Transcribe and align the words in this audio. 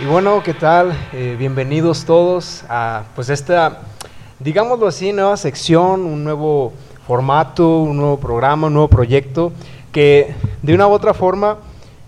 Y 0.00 0.04
bueno, 0.04 0.44
¿qué 0.44 0.54
tal? 0.54 0.92
Eh, 1.12 1.34
bienvenidos 1.36 2.04
todos 2.04 2.62
a 2.68 3.02
pues 3.16 3.30
esta, 3.30 3.80
digámoslo 4.38 4.86
así, 4.86 5.12
nueva 5.12 5.36
sección, 5.36 6.06
un 6.06 6.22
nuevo 6.22 6.72
formato, 7.04 7.80
un 7.80 7.96
nuevo 7.96 8.16
programa, 8.20 8.68
un 8.68 8.74
nuevo 8.74 8.86
proyecto 8.86 9.50
que 9.90 10.36
de 10.62 10.72
una 10.72 10.86
u 10.86 10.92
otra 10.92 11.14
forma 11.14 11.58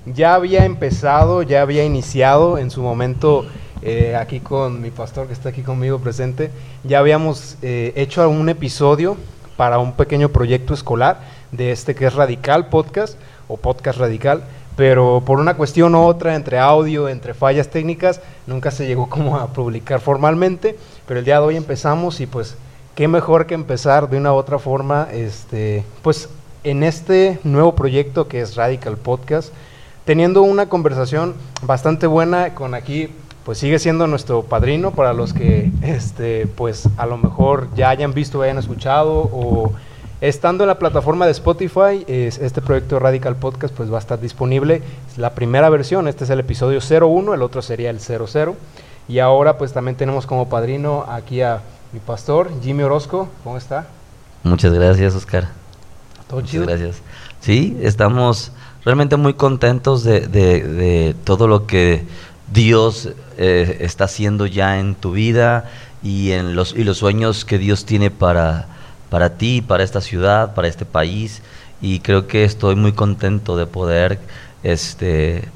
ya 0.06 0.34
había 0.34 0.66
empezado, 0.66 1.42
ya 1.42 1.62
había 1.62 1.84
iniciado 1.84 2.58
en 2.58 2.70
su 2.70 2.80
momento 2.80 3.46
eh, 3.82 4.14
aquí 4.14 4.38
con 4.38 4.80
mi 4.80 4.92
pastor 4.92 5.26
que 5.26 5.32
está 5.32 5.48
aquí 5.48 5.62
conmigo 5.62 5.98
presente, 5.98 6.52
ya 6.84 7.00
habíamos 7.00 7.56
eh, 7.60 7.92
hecho 7.96 8.28
un 8.30 8.48
episodio 8.48 9.16
para 9.56 9.80
un 9.80 9.94
pequeño 9.94 10.28
proyecto 10.28 10.74
escolar 10.74 11.22
de 11.50 11.72
este 11.72 11.96
que 11.96 12.06
es 12.06 12.14
Radical 12.14 12.68
Podcast 12.68 13.18
o 13.48 13.56
Podcast 13.56 13.98
Radical 13.98 14.44
pero 14.80 15.22
por 15.26 15.40
una 15.40 15.58
cuestión 15.58 15.94
u 15.94 16.00
otra, 16.04 16.34
entre 16.34 16.58
audio, 16.58 17.10
entre 17.10 17.34
fallas 17.34 17.68
técnicas, 17.68 18.22
nunca 18.46 18.70
se 18.70 18.86
llegó 18.86 19.10
como 19.10 19.36
a 19.36 19.48
publicar 19.48 20.00
formalmente, 20.00 20.74
pero 21.06 21.18
el 21.18 21.26
día 21.26 21.38
de 21.38 21.44
hoy 21.44 21.56
empezamos 21.56 22.18
y 22.20 22.26
pues 22.26 22.56
qué 22.94 23.06
mejor 23.06 23.44
que 23.44 23.52
empezar 23.52 24.08
de 24.08 24.16
una 24.16 24.32
u 24.32 24.36
otra 24.36 24.58
forma, 24.58 25.06
este, 25.12 25.84
pues 26.00 26.30
en 26.64 26.82
este 26.82 27.38
nuevo 27.44 27.74
proyecto 27.74 28.26
que 28.26 28.40
es 28.40 28.56
Radical 28.56 28.96
Podcast, 28.96 29.52
teniendo 30.06 30.40
una 30.40 30.70
conversación 30.70 31.34
bastante 31.60 32.06
buena 32.06 32.54
con 32.54 32.72
aquí, 32.72 33.10
pues 33.44 33.58
sigue 33.58 33.78
siendo 33.78 34.06
nuestro 34.06 34.44
padrino 34.44 34.92
para 34.92 35.12
los 35.12 35.34
que, 35.34 35.70
este, 35.82 36.46
pues 36.46 36.88
a 36.96 37.04
lo 37.04 37.18
mejor 37.18 37.68
ya 37.76 37.90
hayan 37.90 38.14
visto, 38.14 38.40
hayan 38.40 38.56
escuchado 38.56 39.28
o 39.30 39.72
Estando 40.20 40.64
en 40.64 40.68
la 40.68 40.78
plataforma 40.78 41.24
de 41.24 41.32
Spotify, 41.32 42.04
este 42.06 42.60
proyecto 42.60 42.98
Radical 42.98 43.36
Podcast 43.36 43.74
pues 43.74 43.90
va 43.90 43.96
a 43.96 44.00
estar 44.00 44.20
disponible. 44.20 44.82
Es 45.10 45.16
la 45.16 45.34
primera 45.34 45.70
versión, 45.70 46.08
este 46.08 46.24
es 46.24 46.30
el 46.30 46.40
episodio 46.40 46.80
01, 46.80 47.32
el 47.32 47.40
otro 47.40 47.62
sería 47.62 47.88
el 47.88 48.00
00. 48.00 48.54
Y 49.08 49.18
ahora 49.18 49.56
pues 49.56 49.72
también 49.72 49.96
tenemos 49.96 50.26
como 50.26 50.50
padrino 50.50 51.06
aquí 51.08 51.40
a 51.40 51.62
mi 51.92 52.00
pastor, 52.00 52.50
Jimmy 52.62 52.82
Orozco. 52.82 53.30
¿Cómo 53.44 53.56
está? 53.56 53.86
Muchas 54.42 54.74
gracias, 54.74 55.14
Oscar. 55.14 55.48
¿Todo 56.28 56.42
Muchas 56.42 56.66
gracias. 56.66 56.96
Sí, 57.40 57.78
estamos 57.80 58.52
realmente 58.84 59.16
muy 59.16 59.32
contentos 59.32 60.04
de, 60.04 61.16
todo 61.24 61.48
lo 61.48 61.66
que 61.66 62.04
Dios 62.52 63.08
eh, 63.38 63.78
está 63.80 64.04
haciendo 64.04 64.44
ya 64.44 64.78
en 64.80 64.96
tu 64.96 65.12
vida 65.12 65.70
y 66.02 66.32
en 66.32 66.54
los, 66.54 66.74
y 66.74 66.84
los 66.84 66.98
sueños 66.98 67.46
que 67.46 67.56
Dios 67.56 67.86
tiene 67.86 68.10
para 68.10 68.66
para 69.10 69.36
ti, 69.36 69.60
para 69.60 69.84
esta 69.84 70.00
ciudad, 70.00 70.54
para 70.54 70.68
este 70.68 70.84
país 70.86 71.42
y 71.82 72.00
creo 72.00 72.26
que 72.26 72.44
estoy 72.44 72.76
muy 72.76 72.92
contento 72.92 73.56
de 73.56 73.66
poder 73.66 74.18
este, 74.62 75.48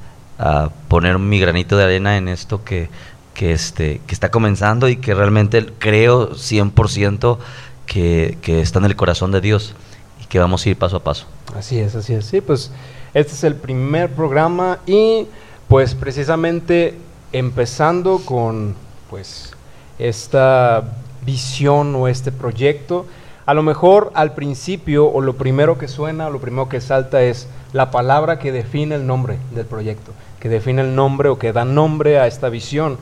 poner 0.87 1.19
mi 1.19 1.39
granito 1.39 1.77
de 1.77 1.83
arena 1.83 2.17
en 2.17 2.27
esto 2.27 2.63
que, 2.63 2.89
que, 3.33 3.51
este, 3.51 4.01
que 4.05 4.13
está 4.13 4.29
comenzando 4.29 4.89
y 4.89 4.97
que 4.97 5.13
realmente 5.13 5.65
creo 5.79 6.31
100% 6.31 7.37
que, 7.85 8.37
que 8.41 8.61
está 8.61 8.79
en 8.79 8.85
el 8.85 8.95
corazón 8.95 9.31
de 9.31 9.41
Dios 9.41 9.73
y 10.21 10.25
que 10.25 10.39
vamos 10.39 10.65
a 10.65 10.69
ir 10.69 10.77
paso 10.77 10.97
a 10.97 11.03
paso. 11.03 11.27
Así 11.55 11.79
es, 11.79 11.95
así 11.95 12.13
es. 12.13 12.25
Sí, 12.25 12.41
pues 12.41 12.71
este 13.13 13.33
es 13.33 13.43
el 13.43 13.55
primer 13.55 14.09
programa 14.11 14.79
y 14.85 15.27
pues 15.67 15.95
precisamente 15.95 16.97
empezando 17.31 18.19
con 18.19 18.75
pues 19.09 19.51
esta 19.99 20.83
visión 21.25 21.95
o 21.95 22.07
este 22.07 22.31
proyecto, 22.31 23.05
a 23.45 23.53
lo 23.53 23.61
mejor 23.61 24.11
al 24.15 24.33
principio 24.33 25.07
o 25.07 25.21
lo 25.21 25.35
primero 25.35 25.77
que 25.77 25.87
suena 25.87 26.27
o 26.27 26.31
lo 26.31 26.39
primero 26.39 26.67
que 26.67 26.81
salta 26.81 27.21
es 27.21 27.47
la 27.73 27.91
palabra 27.91 28.39
que 28.39 28.51
define 28.51 28.95
el 28.95 29.05
nombre 29.05 29.37
del 29.53 29.65
proyecto, 29.65 30.13
que 30.39 30.49
define 30.49 30.81
el 30.81 30.95
nombre 30.95 31.29
o 31.29 31.37
que 31.37 31.53
da 31.53 31.65
nombre 31.65 32.19
a 32.19 32.27
esta 32.27 32.49
visión. 32.49 32.97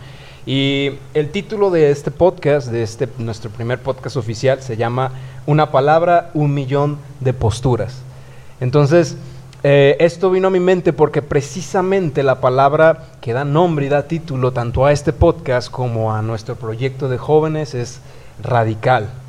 Y 0.46 0.92
el 1.14 1.30
título 1.30 1.72
de 1.72 1.92
este 1.92 2.12
podcast, 2.12 2.68
de 2.68 2.84
este 2.84 3.08
nuestro 3.18 3.50
primer 3.50 3.80
podcast 3.80 4.18
oficial, 4.18 4.62
se 4.62 4.76
llama 4.76 5.12
Una 5.46 5.72
palabra, 5.72 6.32
un 6.34 6.54
millón 6.54 6.98
de 7.22 7.32
posturas. 7.32 8.02
Entonces, 8.60 9.16
eh, 9.64 9.96
esto 10.00 10.30
vino 10.30 10.50
a 10.50 10.52
mi 10.52 10.60
mente 10.60 10.92
porque 10.92 11.22
precisamente 11.22 12.22
la 12.22 12.42
palabra 12.42 13.06
que 13.22 13.32
da 13.32 13.46
nombre 13.46 13.86
y 13.86 13.90
da 13.90 14.08
título 14.10 14.52
tanto 14.52 14.86
a 14.86 14.92
este 14.92 15.14
podcast 15.14 15.72
como 15.72 16.14
a 16.14 16.22
nuestro 16.22 16.56
proyecto 16.56 17.08
de 17.08 17.18
jóvenes 17.18 17.74
es 17.74 18.02
radical. 18.42 19.23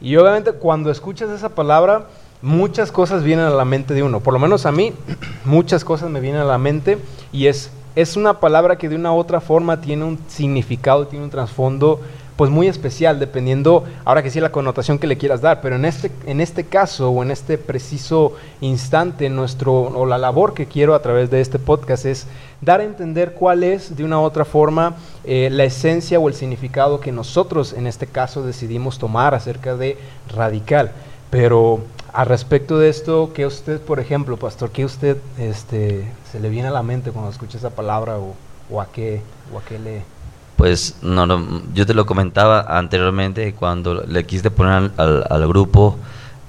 Y 0.00 0.16
obviamente 0.16 0.52
cuando 0.52 0.90
escuchas 0.90 1.30
esa 1.30 1.48
palabra, 1.50 2.06
muchas 2.42 2.92
cosas 2.92 3.24
vienen 3.24 3.46
a 3.46 3.50
la 3.50 3.64
mente 3.64 3.94
de 3.94 4.02
uno. 4.02 4.20
Por 4.20 4.32
lo 4.32 4.38
menos 4.38 4.66
a 4.66 4.72
mí, 4.72 4.92
muchas 5.44 5.84
cosas 5.84 6.10
me 6.10 6.20
vienen 6.20 6.42
a 6.42 6.44
la 6.44 6.58
mente 6.58 6.98
y 7.32 7.46
es, 7.46 7.70
es 7.96 8.16
una 8.16 8.40
palabra 8.40 8.78
que 8.78 8.88
de 8.88 8.96
una 8.96 9.12
u 9.12 9.16
otra 9.16 9.40
forma 9.40 9.80
tiene 9.80 10.04
un 10.04 10.18
significado, 10.28 11.06
tiene 11.06 11.24
un 11.24 11.30
trasfondo 11.30 12.00
pues 12.38 12.52
muy 12.52 12.68
especial, 12.68 13.18
dependiendo, 13.18 13.82
ahora 14.04 14.22
que 14.22 14.30
sí, 14.30 14.38
la 14.38 14.52
connotación 14.52 15.00
que 15.00 15.08
le 15.08 15.18
quieras 15.18 15.40
dar, 15.40 15.60
pero 15.60 15.74
en 15.74 15.84
este, 15.84 16.12
en 16.24 16.40
este 16.40 16.62
caso 16.62 17.10
o 17.10 17.24
en 17.24 17.32
este 17.32 17.58
preciso 17.58 18.34
instante, 18.60 19.28
nuestro, 19.28 19.74
o 19.74 20.06
la 20.06 20.18
labor 20.18 20.54
que 20.54 20.66
quiero 20.66 20.94
a 20.94 21.02
través 21.02 21.30
de 21.30 21.40
este 21.40 21.58
podcast 21.58 22.04
es 22.04 22.28
dar 22.60 22.78
a 22.78 22.84
entender 22.84 23.34
cuál 23.34 23.64
es, 23.64 23.96
de 23.96 24.04
una 24.04 24.20
u 24.20 24.22
otra 24.22 24.44
forma, 24.44 24.94
eh, 25.24 25.48
la 25.50 25.64
esencia 25.64 26.20
o 26.20 26.28
el 26.28 26.34
significado 26.34 27.00
que 27.00 27.10
nosotros 27.10 27.72
en 27.72 27.88
este 27.88 28.06
caso 28.06 28.44
decidimos 28.44 29.00
tomar 29.00 29.34
acerca 29.34 29.74
de 29.74 29.98
radical. 30.28 30.92
Pero 31.30 31.80
al 32.12 32.26
respecto 32.26 32.78
de 32.78 32.88
esto, 32.88 33.32
¿qué 33.34 33.46
usted, 33.46 33.80
por 33.80 33.98
ejemplo, 33.98 34.36
pastor, 34.36 34.70
qué 34.70 34.84
usted 34.84 35.16
este, 35.38 36.08
se 36.30 36.38
le 36.38 36.50
viene 36.50 36.68
a 36.68 36.70
la 36.70 36.84
mente 36.84 37.10
cuando 37.10 37.32
escucha 37.32 37.58
esa 37.58 37.70
palabra 37.70 38.18
o, 38.18 38.36
o 38.70 38.80
a, 38.80 38.86
qué, 38.92 39.22
o 39.52 39.58
a 39.58 39.62
qué 39.64 39.80
le 39.80 40.17
pues 40.58 40.96
no, 41.02 41.62
yo 41.72 41.86
te 41.86 41.94
lo 41.94 42.04
comentaba 42.04 42.66
anteriormente 42.76 43.54
cuando 43.54 44.02
le 44.04 44.26
quise 44.26 44.50
poner 44.50 44.90
al, 44.96 45.46
grupo 45.46 45.96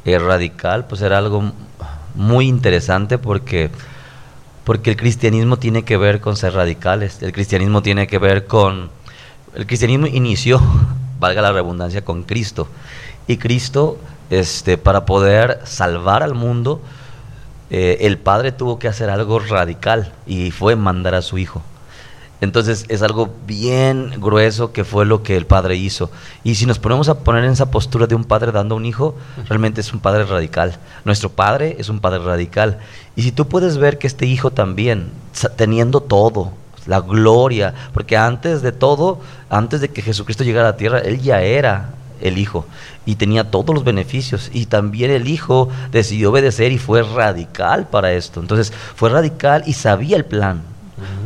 eh, 0.04 0.18
radical, 0.18 0.86
pues 0.86 1.04
era 1.04 1.20
algo 1.20 1.54
muy 2.16 2.48
interesante 2.48 3.20
porque, 3.20 3.70
porque 4.64 4.90
el 4.90 4.98
cristianismo 4.98 5.58
tiene 5.58 5.84
que 5.84 5.96
ver 5.96 6.22
con 6.22 6.38
ser 6.38 6.56
radicales, 6.56 7.22
el 7.22 7.32
cristianismo 7.32 7.84
tiene 7.84 8.08
que 8.08 8.18
ver 8.18 8.48
con, 8.48 8.90
el 9.54 9.68
cristianismo 9.68 10.08
inició, 10.08 10.60
valga 11.20 11.44
la 11.44 11.52
redundancia, 11.52 12.04
con 12.04 12.24
Cristo 12.24 12.68
y 13.28 13.38
Cristo, 13.38 14.00
este, 14.32 14.80
para 14.80 15.06
poder 15.06 15.60
salvar 15.66 16.24
al 16.24 16.34
mundo, 16.34 16.82
eh, 17.70 18.00
el 18.02 18.18
Padre 18.18 18.54
tuvo 18.54 18.80
que 18.80 18.88
hacer 18.88 19.12
algo 19.12 19.38
radical 19.38 20.14
y 20.26 20.50
fue 20.50 20.76
mandar 20.76 21.14
a 21.14 21.22
su 21.22 21.38
Hijo. 21.38 21.62
Entonces 22.42 22.86
es 22.88 23.02
algo 23.02 23.30
bien 23.46 24.12
grueso 24.18 24.72
que 24.72 24.86
fue 24.86 25.06
lo 25.06 25.24
que 25.24 25.36
el 25.36 25.46
padre 25.46 25.76
hizo. 25.76 26.10
Y 26.44 26.56
si 26.56 26.66
nos 26.66 26.80
ponemos 26.80 27.10
a 27.10 27.20
poner 27.20 27.44
en 27.44 27.52
esa 27.52 27.70
postura 27.70 28.08
de 28.08 28.16
un 28.16 28.24
padre 28.24 28.52
dando 28.52 28.76
a 28.76 28.78
un 28.78 28.86
hijo, 28.86 29.16
realmente 29.48 29.82
es 29.82 29.92
un 29.92 30.00
padre 30.00 30.24
radical. 30.24 30.78
Nuestro 31.04 31.30
padre 31.30 31.76
es 31.80 31.90
un 31.90 32.00
padre 32.00 32.20
radical. 32.20 32.80
Y 33.16 33.24
si 33.24 33.32
tú 33.34 33.48
puedes 33.48 33.78
ver 33.78 33.98
que 33.98 34.08
este 34.08 34.26
hijo 34.26 34.52
también, 34.52 35.10
teniendo 35.58 36.00
todo, 36.00 36.54
la 36.86 37.02
gloria, 37.02 37.74
porque 37.94 38.16
antes 38.16 38.62
de 38.62 38.72
todo, 38.72 39.20
antes 39.50 39.82
de 39.82 39.90
que 39.90 40.02
Jesucristo 40.02 40.46
llegara 40.46 40.70
a 40.70 40.72
la 40.72 40.78
tierra, 40.78 41.00
él 41.00 41.22
ya 41.22 41.42
era 41.42 41.94
el 42.22 42.38
hijo 42.38 42.66
y 43.06 43.16
tenía 43.16 43.52
todos 43.52 43.74
los 43.74 43.84
beneficios 43.84 44.50
y 44.54 44.66
también 44.66 45.12
el 45.12 45.28
hijo 45.28 45.70
decidió 45.92 46.32
obedecer 46.32 46.72
y 46.72 46.78
fue 46.78 47.04
radical 47.04 47.88
para 47.88 48.14
esto. 48.14 48.40
Entonces 48.40 48.74
fue 48.96 49.10
radical 49.10 49.64
y 49.66 49.74
sabía 49.74 50.16
el 50.16 50.26
plan 50.26 50.64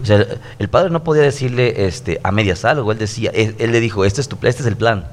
o 0.02 0.06
sea, 0.06 0.26
el 0.60 0.70
padre 0.70 0.90
no 0.90 1.04
podía 1.04 1.22
decirle 1.22 1.86
este, 1.88 2.20
a 2.24 2.32
medias 2.32 2.66
algo, 2.66 2.92
él 2.92 2.98
decía, 2.98 3.32
él, 3.34 3.56
le 3.58 3.80
dijo, 3.80 4.06
este 4.06 4.22
es, 4.22 4.28
tu, 4.28 4.38
este 4.44 4.62
es 4.62 4.68
el 4.68 4.78
plan. 4.78 5.06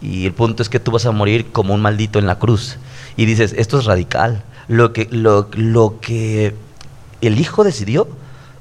Y 0.00 0.26
el 0.26 0.32
punto 0.32 0.62
es 0.62 0.68
que 0.68 0.80
tú 0.80 0.90
vas 0.90 1.06
a 1.06 1.12
morir 1.12 1.52
como 1.52 1.74
un 1.74 1.82
maldito 1.82 2.18
en 2.18 2.26
la 2.26 2.38
cruz. 2.38 2.78
Y 3.16 3.26
dices, 3.26 3.54
esto 3.56 3.78
es 3.78 3.84
radical. 3.84 4.42
Lo 4.66 4.92
que, 4.92 5.08
lo, 5.10 5.48
lo 5.52 6.00
que 6.00 6.54
el 7.20 7.38
Hijo 7.38 7.64
decidió 7.64 8.08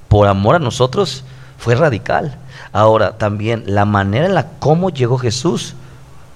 por 0.10 0.28
amor 0.28 0.56
a 0.56 0.60
nosotros 0.60 1.24
fue 1.58 1.76
radical. 1.76 2.38
Ahora, 2.74 3.18
también 3.18 3.64
la 3.68 3.86
manera 3.86 4.26
en 4.26 4.34
la 4.34 4.48
cómo 4.60 4.90
llegó 4.90 5.18
Jesús 5.18 5.76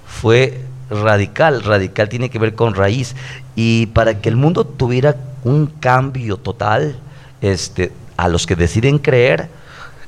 fue 0.06 0.64
radical. 0.90 1.62
Radical 1.62 2.08
tiene 2.08 2.30
que 2.30 2.38
ver 2.38 2.54
con 2.54 2.74
raíz. 2.74 3.14
Y 3.56 3.86
para 3.86 4.20
que 4.20 4.28
el 4.28 4.36
mundo 4.36 4.64
tuviera 4.64 5.16
un 5.44 5.66
cambio 5.66 6.36
total, 6.38 6.96
este, 7.40 7.92
a 8.16 8.28
los 8.28 8.46
que 8.46 8.56
deciden 8.56 8.98
creer, 8.98 9.48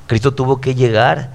Cristo 0.06 0.34
tuvo 0.34 0.60
que 0.60 0.74
llegar 0.74 1.30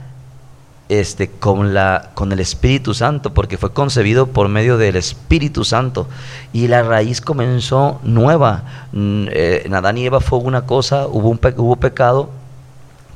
este, 0.89 1.29
con, 1.29 1.73
la, 1.73 2.12
con 2.15 2.31
el 2.31 2.39
Espíritu 2.39 2.94
Santo, 2.94 3.33
porque 3.33 3.57
fue 3.57 3.71
concebido 3.71 4.27
por 4.27 4.50
medio 4.50 4.77
del 4.77 4.97
Espíritu 4.97 5.63
Santo. 5.63 6.07
Y 6.51 6.68
la 6.68 6.83
raíz 6.83 7.21
comenzó 7.21 8.00
nueva. 8.03 8.63
Mm, 8.91 9.27
eh, 9.31 9.69
y 9.95 10.06
Eva 10.06 10.19
fue 10.19 10.39
una 10.39 10.65
cosa, 10.65 11.07
hubo, 11.07 11.29
un 11.29 11.39
hubo 11.57 11.75
pecado, 11.77 12.29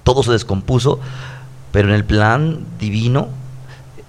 todo 0.04 0.24
se 0.24 0.32
descompuso, 0.32 1.00
pero 1.72 1.90
en 1.90 1.96
el 1.96 2.06
plan 2.06 2.66
divino 2.80 3.28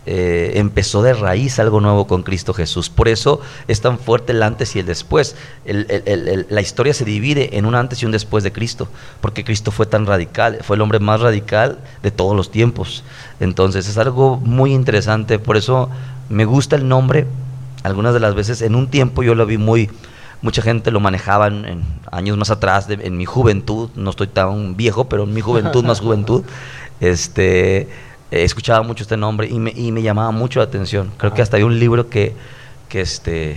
eh, 0.08 0.52
empezó 0.54 1.02
de 1.02 1.14
raíz 1.14 1.58
algo 1.58 1.80
nuevo 1.80 2.06
con 2.06 2.22
Cristo 2.22 2.54
Jesús. 2.54 2.90
Por 2.90 3.08
eso 3.08 3.40
es 3.66 3.80
tan 3.80 3.98
fuerte 3.98 4.30
el 4.30 4.42
antes 4.44 4.76
y 4.76 4.78
el 4.78 4.86
después. 4.86 5.34
la 5.64 6.60
historia 6.60 6.94
se 6.94 7.04
divide 7.04 7.58
en 7.58 7.66
un 7.66 7.74
antes 7.74 8.02
y 8.02 8.06
un 8.06 8.12
después 8.12 8.44
de 8.44 8.52
Cristo, 8.52 8.86
porque 9.20 9.44
Cristo 9.44 9.72
fue 9.72 9.84
tan 9.84 10.06
radical, 10.06 10.58
fue 10.62 10.76
el 10.76 10.82
hombre 10.82 11.00
más 11.00 11.20
radical 11.20 11.78
de 12.04 12.12
todos 12.12 12.36
los 12.36 12.52
tiempos. 12.52 13.02
Entonces 13.40 13.88
es 13.88 13.98
algo 13.98 14.36
muy 14.36 14.72
interesante, 14.72 15.40
por 15.40 15.56
eso 15.56 15.90
me 16.28 16.44
gusta 16.44 16.76
el 16.76 16.86
nombre. 16.86 17.26
Algunas 17.82 18.14
de 18.14 18.20
las 18.20 18.36
veces 18.36 18.62
en 18.62 18.76
un 18.76 18.88
tiempo 18.88 19.24
yo 19.24 19.34
lo 19.34 19.44
vi 19.44 19.58
muy, 19.58 19.90
mucha 20.40 20.62
gente 20.62 20.92
lo 20.92 21.00
manejaba 21.00 21.48
en, 21.48 21.82
años 22.12 22.36
más 22.36 22.50
atrás, 22.50 22.86
en 22.88 23.16
mi 23.16 23.24
juventud, 23.24 23.90
no 23.96 24.10
estoy 24.10 24.28
tan 24.28 24.76
viejo, 24.76 25.08
pero 25.08 25.24
en 25.24 25.34
mi 25.34 25.40
juventud 25.40 25.84
más 25.84 25.98
juventud, 26.06 26.44
este 27.00 27.88
eh, 28.30 28.42
escuchaba 28.42 28.82
mucho 28.82 29.02
este 29.02 29.16
nombre 29.16 29.48
y 29.48 29.58
me, 29.58 29.72
y 29.74 29.92
me, 29.92 30.02
llamaba 30.02 30.30
mucho 30.30 30.58
la 30.60 30.64
atención. 30.64 31.12
Creo 31.16 31.32
que 31.32 31.42
hasta 31.42 31.56
hay 31.56 31.62
un 31.62 31.78
libro 31.78 32.08
que, 32.08 32.34
que, 32.88 33.00
este, 33.00 33.56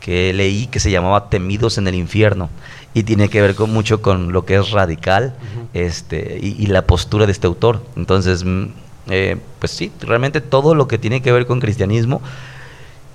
que 0.00 0.32
leí 0.32 0.66
que 0.66 0.80
se 0.80 0.90
llamaba 0.90 1.28
Temidos 1.30 1.78
en 1.78 1.88
el 1.88 1.94
infierno 1.94 2.50
y 2.94 3.04
tiene 3.04 3.28
que 3.28 3.40
ver 3.40 3.54
con, 3.54 3.72
mucho 3.72 4.02
con 4.02 4.32
lo 4.32 4.44
que 4.44 4.56
es 4.56 4.70
radical 4.70 5.34
este, 5.74 6.38
y, 6.42 6.66
la 6.66 6.82
postura 6.82 7.26
de 7.26 7.32
este 7.32 7.46
autor. 7.46 7.82
Entonces, 7.96 8.44
mm, 8.44 8.64
eh, 9.08 9.36
pues 9.58 9.72
sí, 9.72 9.92
realmente 10.00 10.40
todo 10.40 10.74
lo 10.74 10.88
que 10.88 10.98
tiene 10.98 11.22
que 11.22 11.32
ver 11.32 11.46
con 11.46 11.60
cristianismo 11.60 12.20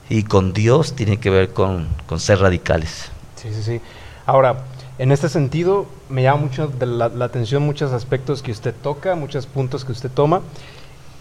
y 0.09 0.23
con 0.23 0.53
Dios 0.53 0.95
tiene 0.95 1.17
que 1.17 1.29
ver 1.29 1.49
con, 1.49 1.87
con 2.07 2.19
ser 2.19 2.39
radicales. 2.39 3.11
Sí, 3.35 3.49
sí, 3.53 3.63
sí. 3.63 3.81
Ahora, 4.25 4.65
en 4.97 5.11
este 5.11 5.27
sentido, 5.27 5.85
me 6.09 6.23
llama 6.23 6.41
mucho 6.41 6.71
la, 6.79 7.25
atención 7.25 7.63
muchos 7.63 7.91
aspectos 7.91 8.41
que 8.41 8.51
usted 8.51 8.73
toca, 8.81 9.15
muchos 9.15 9.45
puntos 9.45 9.83
que 9.83 9.91
usted 9.91 10.09
toma. 10.09 10.41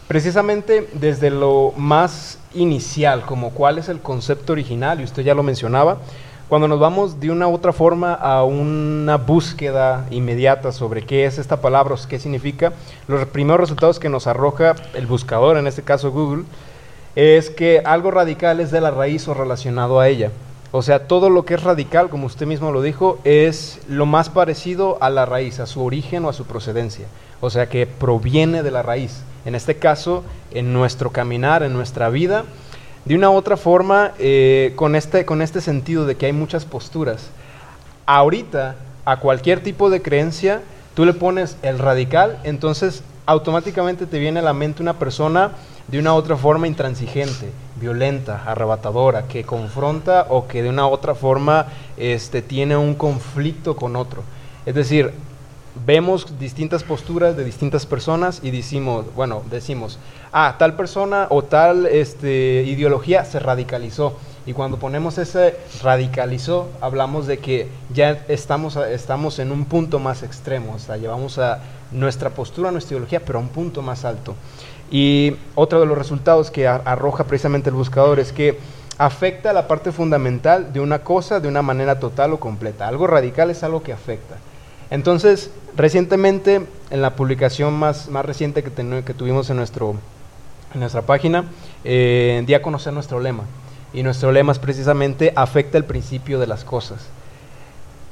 Precisamente 0.07 0.89
desde 0.93 1.31
lo 1.31 1.73
más 1.77 2.39
inicial, 2.55 3.23
como 3.23 3.51
cuál 3.51 3.79
es 3.79 3.89
el 3.89 4.01
concepto 4.01 4.53
original, 4.53 5.01
y 5.01 5.05
usted 5.05 5.25
ya 5.25 5.35
lo 5.35 5.43
mencionaba, 5.43 5.99
cuando 6.49 6.69
nos 6.69 6.79
vamos 6.79 7.19
de 7.19 7.31
una 7.31 7.49
u 7.49 7.55
otra 7.55 7.73
forma 7.73 8.15
a 8.15 8.45
una 8.45 9.17
búsqueda 9.17 10.07
inmediata 10.11 10.71
sobre 10.71 11.05
qué 11.05 11.25
es 11.25 11.39
esta 11.39 11.61
palabra, 11.61 11.95
o 11.95 12.09
qué 12.09 12.21
significa, 12.21 12.75
los 13.09 13.25
primeros 13.27 13.61
resultados 13.61 13.99
que 13.99 14.09
nos 14.09 14.29
arroja 14.29 14.77
el 14.93 15.07
buscador, 15.07 15.57
en 15.57 15.67
este 15.67 15.83
caso 15.83 16.13
Google, 16.13 16.45
es 17.17 17.51
que 17.51 17.83
algo 17.85 18.13
radical 18.13 18.61
es 18.61 18.71
de 18.71 18.81
la 18.81 18.93
raíz 18.93 19.27
o 19.27 19.35
relacionado 19.35 19.99
a 19.99 20.09
ella. 20.09 20.31
O 20.77 20.83
sea, 20.83 21.07
todo 21.07 21.31
lo 21.31 21.45
que 21.45 21.55
es 21.55 21.63
radical, 21.63 22.09
como 22.11 22.27
usted 22.27 22.47
mismo 22.47 22.73
lo 22.73 22.83
dijo, 22.83 23.21
es 23.23 23.79
lo 23.89 24.07
más 24.07 24.29
parecido 24.29 24.99
a 25.01 25.09
la 25.09 25.25
raíz, 25.25 25.61
a 25.61 25.67
su 25.67 25.85
origen 25.85 26.25
o 26.25 26.29
a 26.29 26.33
su 26.33 26.47
procedencia. 26.47 27.07
O 27.41 27.49
sea, 27.49 27.69
que 27.69 27.87
proviene 27.87 28.65
de 28.65 28.73
la 28.73 28.83
raíz. 28.83 29.23
En 29.45 29.55
este 29.55 29.77
caso, 29.77 30.25
en 30.51 30.73
nuestro 30.73 31.11
caminar, 31.11 31.63
en 31.63 31.75
nuestra 31.75 32.09
vida, 32.09 32.43
de 33.05 33.15
una 33.15 33.31
u 33.31 33.35
otra 33.35 33.57
forma, 33.57 34.15
eh, 34.19 34.73
con, 34.75 34.97
este, 34.97 35.25
con 35.25 35.43
este 35.43 35.61
sentido 35.61 36.07
de 36.07 36.17
que 36.17 36.27
hay 36.27 36.33
muchas 36.33 36.65
posturas. 36.65 37.29
Ahorita, 38.05 38.75
a 39.05 39.21
cualquier 39.21 39.63
tipo 39.63 39.91
de 39.91 40.03
creencia, 40.03 40.61
tú 40.95 41.05
le 41.05 41.13
pones 41.13 41.57
el 41.63 41.79
radical, 41.79 42.41
entonces 42.43 43.05
automáticamente 43.27 44.07
te 44.07 44.19
viene 44.19 44.41
a 44.41 44.43
la 44.43 44.55
mente 44.55 44.83
una 44.83 44.95
persona 44.95 45.53
de 45.89 45.99
una 45.99 46.15
otra 46.15 46.37
forma 46.37 46.67
intransigente, 46.67 47.51
violenta, 47.77 48.43
arrebatadora, 48.47 49.29
que 49.29 49.45
confronta 49.45 50.27
o 50.31 50.47
que 50.47 50.63
de 50.63 50.69
una 50.69 50.87
otra 50.87 51.15
forma 51.15 51.67
este, 51.97 52.43
tiene 52.43 52.77
un 52.77 52.95
conflicto 52.95 53.77
con 53.77 53.97
otro. 53.97 54.23
Es 54.65 54.75
decir, 54.75 55.13
vemos 55.87 56.39
distintas 56.39 56.85
posturas 56.85 57.37
de 57.37 57.45
distintas 57.45 57.85
personas 57.85 58.41
y 58.43 58.51
decimos, 58.51 59.07
bueno, 59.15 59.43
decimos, 59.51 59.99
ah, 60.33 60.57
tal 60.59 60.75
persona 60.75 61.27
o 61.31 61.43
tal 61.43 61.87
este, 61.87 62.65
ideología 62.67 63.25
se 63.25 63.39
radicalizó. 63.39 64.17
Y 64.47 64.53
cuando 64.53 64.79
ponemos 64.79 65.17
ese 65.19 65.57
radicalizó, 65.83 66.69
hablamos 66.81 67.27
de 67.27 67.39
que 67.39 67.69
ya 67.93 68.25
estamos, 68.29 68.77
estamos 68.77 69.39
en 69.39 69.51
un 69.51 69.65
punto 69.65 69.99
más 69.99 70.23
extremo, 70.23 70.75
o 70.75 70.79
sea, 70.79 70.99
llevamos 70.99 71.39
a 71.39 71.61
nuestra 71.93 72.31
postura, 72.31 72.71
nuestra 72.71 72.95
ideología, 72.95 73.21
pero 73.25 73.39
a 73.39 73.43
un 73.43 73.49
punto 73.49 73.81
más 73.81 74.05
alto. 74.05 74.35
Y 74.91 75.37
otro 75.55 75.81
de 75.81 75.87
los 75.87 75.99
resultados 75.99 76.51
que 76.51 76.69
arroja 76.69 77.25
precisamente 77.25 77.71
el 77.71 77.77
buscador 77.77 78.21
es 78.21 78.33
que 78.33 78.59
afecta 78.99 79.53
la 79.53 79.67
parte 79.67 79.93
fundamental 79.93 80.73
de 80.73 80.81
una 80.81 81.01
cosa 81.01 81.41
de 81.41 81.49
una 81.49 81.63
manera 81.63 81.99
total 81.99 82.33
o 82.33 82.41
completa. 82.41 82.87
Algo 82.87 83.07
radical 83.07 83.51
es 83.51 83.63
algo 83.63 83.83
que 83.83 83.93
afecta. 83.93 84.37
Entonces, 84.91 85.51
recientemente, 85.77 86.67
en 86.91 87.03
la 87.03 87.17
publicación 87.17 87.75
más, 87.75 88.09
más 88.09 88.25
reciente 88.25 88.63
que, 88.63 88.71
que 88.71 89.15
tuvimos 89.15 89.51
en, 89.51 89.57
nuestro, 89.57 89.97
en 90.73 90.81
nuestra 90.81 91.03
página, 91.03 91.47
eh, 91.83 92.45
di 92.47 92.55
a 92.55 92.63
conocer 92.63 92.93
nuestro 92.93 93.19
lema. 93.19 93.45
Y 93.93 94.03
nuestro 94.03 94.33
lema 94.33 94.53
es 94.53 94.59
precisamente 94.59 95.33
afecta 95.35 95.79
el 95.79 95.85
principio 95.85 96.39
de 96.39 96.47
las 96.47 96.65
cosas. 96.65 97.09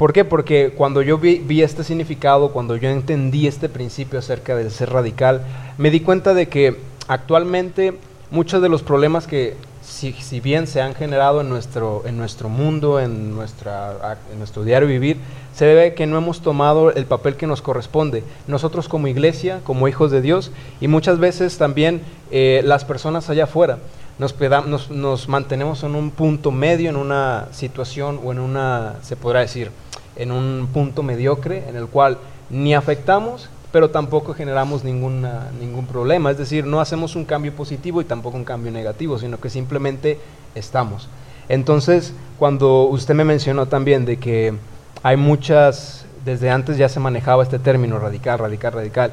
¿Por 0.02 0.12
qué? 0.12 0.24
Porque 0.24 0.72
cuando 0.76 1.00
yo 1.00 1.16
vi, 1.16 1.62
este 1.62 1.84
significado, 1.84 2.50
cuando 2.50 2.74
yo 2.74 2.88
entendí 2.88 3.46
este 3.46 3.68
principio 3.68 4.18
acerca 4.18 4.56
del 4.56 4.72
ser 4.72 4.90
radical, 4.90 5.42
me 5.78 5.92
di 5.92 6.00
cuenta 6.00 6.34
de 6.34 6.48
que 6.48 6.76
actualmente 7.06 7.94
muchos 8.32 8.60
de 8.60 8.68
los 8.68 8.82
problemas 8.82 9.28
que 9.28 9.54
si, 9.80 10.40
bien 10.40 10.66
se 10.66 10.80
han 10.80 10.96
generado 10.96 11.40
en 11.40 11.48
nuestro, 11.48 12.02
en 12.04 12.16
nuestro 12.16 12.48
mundo, 12.48 12.98
en, 12.98 13.32
nuestra, 13.32 14.18
en 14.32 14.38
nuestro 14.38 14.64
diario 14.64 14.88
vivir, 14.88 15.18
se 15.54 15.66
debe 15.66 15.94
que 15.94 16.08
no 16.08 16.18
hemos 16.18 16.40
tomado 16.40 16.90
el 16.90 17.06
papel 17.06 17.36
que 17.36 17.46
nos 17.46 17.62
corresponde. 17.62 18.24
Nosotros 18.48 18.88
como 18.88 19.06
iglesia, 19.06 19.60
como 19.62 19.86
hijos 19.86 20.10
de 20.10 20.20
Dios, 20.20 20.50
y 20.80 20.88
muchas 20.88 21.20
veces 21.20 21.58
también 21.58 22.02
eh, 22.32 22.62
las 22.64 22.84
personas 22.84 23.30
allá 23.30 23.44
afuera, 23.44 23.78
nos, 24.18 24.34
nos, 24.66 24.90
nos 24.90 25.28
mantenemos 25.28 25.84
en 25.84 25.94
un 25.94 26.10
punto 26.10 26.50
medio, 26.50 26.90
en 26.90 26.96
una 26.96 27.46
situación 27.52 28.18
o 28.24 28.32
en 28.32 28.40
una, 28.40 28.96
se 29.02 29.14
podrá 29.14 29.38
decir, 29.38 29.70
en 30.16 30.32
un 30.32 30.68
punto 30.72 31.02
mediocre 31.02 31.68
en 31.68 31.76
el 31.76 31.86
cual 31.86 32.18
ni 32.50 32.74
afectamos, 32.74 33.48
pero 33.72 33.90
tampoco 33.90 34.34
generamos 34.34 34.84
ninguna, 34.84 35.50
ningún 35.58 35.86
problema. 35.86 36.30
Es 36.30 36.38
decir, 36.38 36.66
no 36.66 36.80
hacemos 36.80 37.16
un 37.16 37.24
cambio 37.24 37.54
positivo 37.54 38.00
y 38.00 38.04
tampoco 38.04 38.36
un 38.36 38.44
cambio 38.44 38.70
negativo, 38.70 39.18
sino 39.18 39.40
que 39.40 39.48
simplemente 39.48 40.18
estamos. 40.54 41.08
Entonces, 41.48 42.12
cuando 42.38 42.84
usted 42.84 43.14
me 43.14 43.24
mencionó 43.24 43.66
también 43.66 44.04
de 44.04 44.18
que 44.18 44.54
hay 45.02 45.16
muchas, 45.16 46.04
desde 46.24 46.50
antes 46.50 46.76
ya 46.76 46.88
se 46.88 47.00
manejaba 47.00 47.42
este 47.42 47.58
término 47.58 47.98
radical, 47.98 48.38
radical, 48.38 48.72
radical, 48.72 49.12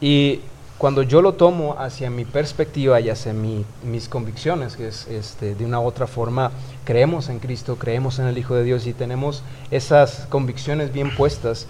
y 0.00 0.40
cuando 0.78 1.02
yo 1.02 1.22
lo 1.22 1.34
tomo 1.34 1.76
hacia 1.78 2.10
mi 2.10 2.24
perspectiva 2.24 3.00
y 3.00 3.08
hacia 3.08 3.32
mis 3.32 4.08
convicciones, 4.08 4.76
que 4.76 4.88
es 4.88 5.06
este, 5.06 5.54
de 5.54 5.64
una 5.64 5.80
u 5.80 5.84
otra 5.84 6.06
forma, 6.06 6.50
creemos 6.84 7.28
en 7.28 7.38
Cristo, 7.38 7.76
creemos 7.76 8.18
en 8.18 8.26
el 8.26 8.38
Hijo 8.38 8.54
de 8.54 8.64
Dios 8.64 8.86
y 8.86 8.92
tenemos 8.92 9.42
esas 9.70 10.26
convicciones 10.28 10.92
bien 10.92 11.14
puestas, 11.14 11.66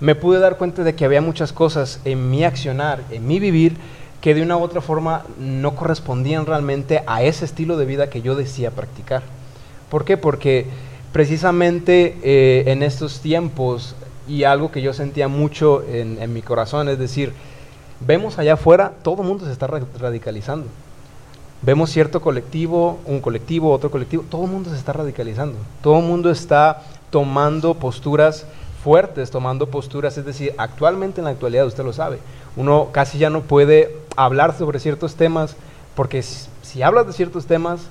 me 0.00 0.14
pude 0.14 0.38
dar 0.38 0.58
cuenta 0.58 0.84
de 0.84 0.94
que 0.94 1.04
había 1.04 1.22
muchas 1.22 1.52
cosas 1.52 2.00
en 2.04 2.30
mi 2.30 2.44
accionar, 2.44 3.02
en 3.10 3.26
mi 3.26 3.38
vivir, 3.38 3.76
que 4.20 4.34
de 4.34 4.42
una 4.42 4.56
u 4.56 4.60
otra 4.60 4.80
forma 4.80 5.24
no 5.38 5.74
correspondían 5.74 6.44
realmente 6.46 7.02
a 7.06 7.22
ese 7.22 7.44
estilo 7.44 7.76
de 7.76 7.86
vida 7.86 8.10
que 8.10 8.22
yo 8.22 8.34
decía 8.34 8.70
practicar. 8.70 9.22
¿Por 9.90 10.04
qué? 10.04 10.16
Porque 10.16 10.66
precisamente 11.12 12.16
eh, 12.22 12.64
en 12.66 12.82
estos 12.82 13.20
tiempos, 13.20 13.96
y 14.28 14.44
algo 14.44 14.70
que 14.70 14.82
yo 14.82 14.92
sentía 14.92 15.28
mucho 15.28 15.82
en, 15.82 16.20
en 16.20 16.32
mi 16.32 16.42
corazón, 16.42 16.88
es 16.88 16.98
decir, 16.98 17.32
vemos 18.06 18.38
allá 18.38 18.54
afuera, 18.54 18.92
todo 19.02 19.22
el 19.22 19.28
mundo 19.28 19.46
se 19.46 19.52
está 19.52 19.66
radicalizando. 19.66 20.66
Vemos 21.62 21.90
cierto 21.90 22.20
colectivo, 22.20 22.98
un 23.06 23.20
colectivo, 23.20 23.70
otro 23.70 23.90
colectivo, 23.90 24.24
todo 24.28 24.44
el 24.44 24.50
mundo 24.50 24.70
se 24.70 24.76
está 24.76 24.92
radicalizando. 24.92 25.58
Todo 25.80 25.98
el 26.00 26.04
mundo 26.04 26.30
está 26.30 26.82
tomando 27.10 27.74
posturas 27.74 28.46
fuertes, 28.82 29.30
tomando 29.30 29.68
posturas, 29.68 30.18
es 30.18 30.24
decir, 30.24 30.54
actualmente 30.58 31.20
en 31.20 31.26
la 31.26 31.30
actualidad, 31.30 31.66
usted 31.66 31.84
lo 31.84 31.92
sabe, 31.92 32.18
uno 32.56 32.88
casi 32.90 33.16
ya 33.18 33.30
no 33.30 33.42
puede 33.42 33.96
hablar 34.16 34.58
sobre 34.58 34.80
ciertos 34.80 35.14
temas 35.14 35.54
porque 35.94 36.22
si, 36.22 36.82
hablas 36.82 37.06
de 37.06 37.12
ciertos 37.12 37.46
temas, 37.46 37.82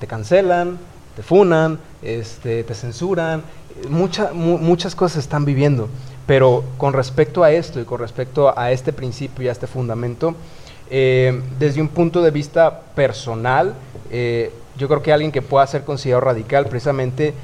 te 0.00 0.06
cancelan, 0.06 0.78
te 1.14 1.22
funan, 1.22 1.78
este, 2.02 2.64
te 2.64 2.74
censuran, 2.74 3.42
muchas 3.88 4.94
cosas 4.94 5.18
están 5.18 5.44
viviendo. 5.44 5.88
Pero 6.26 6.64
con 6.78 6.92
respecto 6.92 7.42
a 7.42 7.50
esto 7.50 7.80
y 7.80 7.84
con 7.84 8.00
respecto 8.00 8.56
a 8.56 8.70
este 8.70 8.92
principio 8.92 9.44
y 9.44 9.48
a 9.48 9.52
este 9.52 9.66
fundamento, 9.66 10.34
eh, 10.90 11.40
desde 11.58 11.80
un 11.80 11.88
punto 11.88 12.22
de 12.22 12.30
vista 12.30 12.80
personal, 12.94 13.74
eh, 14.10 14.52
yo 14.76 14.88
creo 14.88 15.02
que 15.02 15.12
alguien 15.12 15.32
que 15.32 15.42
pueda 15.42 15.66
ser 15.66 15.84
considerado 15.84 16.26
radical 16.26 16.66
precisamente 16.66 17.34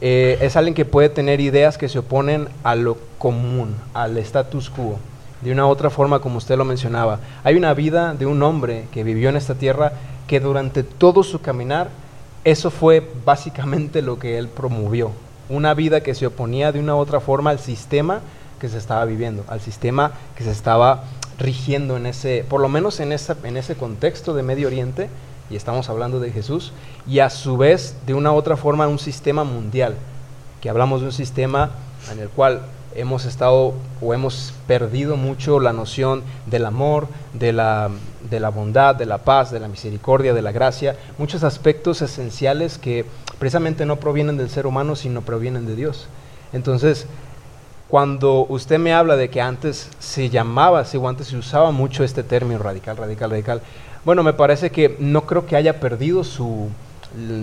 eh, 0.00 0.38
es 0.40 0.56
alguien 0.56 0.74
que 0.74 0.84
puede 0.84 1.08
tener 1.08 1.40
ideas 1.40 1.76
que 1.76 1.88
se 1.88 1.98
oponen 1.98 2.48
a 2.62 2.74
lo 2.74 2.96
común, 3.18 3.74
al 3.94 4.16
status 4.18 4.70
quo. 4.70 4.98
De 5.40 5.52
una 5.52 5.66
u 5.66 5.70
otra 5.70 5.90
forma, 5.90 6.20
como 6.20 6.38
usted 6.38 6.56
lo 6.56 6.64
mencionaba, 6.64 7.20
hay 7.44 7.56
una 7.56 7.74
vida 7.74 8.14
de 8.14 8.26
un 8.26 8.42
hombre 8.42 8.86
que 8.92 9.04
vivió 9.04 9.28
en 9.28 9.36
esta 9.36 9.54
tierra 9.54 9.92
que 10.26 10.40
durante 10.40 10.82
todo 10.82 11.22
su 11.22 11.40
caminar, 11.40 11.88
eso 12.44 12.70
fue 12.70 13.08
básicamente 13.24 14.02
lo 14.02 14.18
que 14.18 14.38
él 14.38 14.48
promovió, 14.48 15.10
una 15.48 15.74
vida 15.74 16.02
que 16.02 16.14
se 16.14 16.26
oponía 16.26 16.72
de 16.72 16.80
una 16.80 16.94
u 16.94 16.98
otra 16.98 17.20
forma 17.20 17.50
al 17.50 17.58
sistema 17.58 18.20
que 18.60 18.68
se 18.68 18.78
estaba 18.78 19.04
viviendo, 19.04 19.44
al 19.48 19.60
sistema 19.60 20.12
que 20.36 20.44
se 20.44 20.50
estaba 20.50 21.04
rigiendo 21.38 21.96
en 21.96 22.06
ese, 22.06 22.44
por 22.48 22.60
lo 22.60 22.68
menos 22.68 23.00
en, 23.00 23.12
esa, 23.12 23.36
en 23.44 23.56
ese 23.56 23.76
contexto 23.76 24.34
de 24.34 24.42
Medio 24.42 24.66
Oriente, 24.66 25.08
y 25.50 25.56
estamos 25.56 25.88
hablando 25.88 26.20
de 26.20 26.30
Jesús, 26.30 26.72
y 27.06 27.20
a 27.20 27.30
su 27.30 27.56
vez, 27.56 27.96
de 28.06 28.14
una 28.14 28.32
u 28.32 28.34
otra 28.34 28.56
forma, 28.56 28.88
un 28.88 28.98
sistema 28.98 29.44
mundial, 29.44 29.94
que 30.60 30.68
hablamos 30.68 31.00
de 31.00 31.06
un 31.06 31.12
sistema 31.12 31.70
en 32.12 32.18
el 32.18 32.28
cual 32.28 32.62
hemos 32.94 33.24
estado 33.24 33.74
o 34.00 34.14
hemos 34.14 34.52
perdido 34.66 35.16
mucho 35.16 35.60
la 35.60 35.72
noción 35.72 36.22
del 36.46 36.66
amor, 36.66 37.06
de 37.32 37.52
la, 37.52 37.90
de 38.28 38.40
la 38.40 38.48
bondad, 38.48 38.96
de 38.96 39.06
la 39.06 39.18
paz, 39.18 39.50
de 39.50 39.60
la 39.60 39.68
misericordia, 39.68 40.34
de 40.34 40.42
la 40.42 40.52
gracia, 40.52 40.96
muchos 41.16 41.44
aspectos 41.44 42.02
esenciales 42.02 42.78
que 42.78 43.04
precisamente 43.38 43.86
no 43.86 43.96
provienen 43.96 44.36
del 44.36 44.50
ser 44.50 44.66
humano, 44.66 44.96
sino 44.96 45.22
provienen 45.22 45.66
de 45.66 45.76
Dios. 45.76 46.08
Entonces, 46.52 47.06
cuando 47.88 48.46
usted 48.48 48.78
me 48.78 48.92
habla 48.92 49.16
de 49.16 49.30
que 49.30 49.40
antes 49.40 49.88
se 49.98 50.28
llamaba, 50.28 50.84
o 50.94 51.08
antes 51.08 51.28
se 51.28 51.36
usaba 51.36 51.70
mucho 51.70 52.04
este 52.04 52.22
término 52.22 52.58
radical, 52.58 52.96
radical, 52.96 53.30
radical, 53.30 53.62
bueno, 54.04 54.22
me 54.22 54.32
parece 54.32 54.70
que 54.70 54.96
no 54.98 55.22
creo 55.22 55.46
que 55.46 55.56
haya 55.56 55.80
perdido 55.80 56.22
su, 56.24 56.68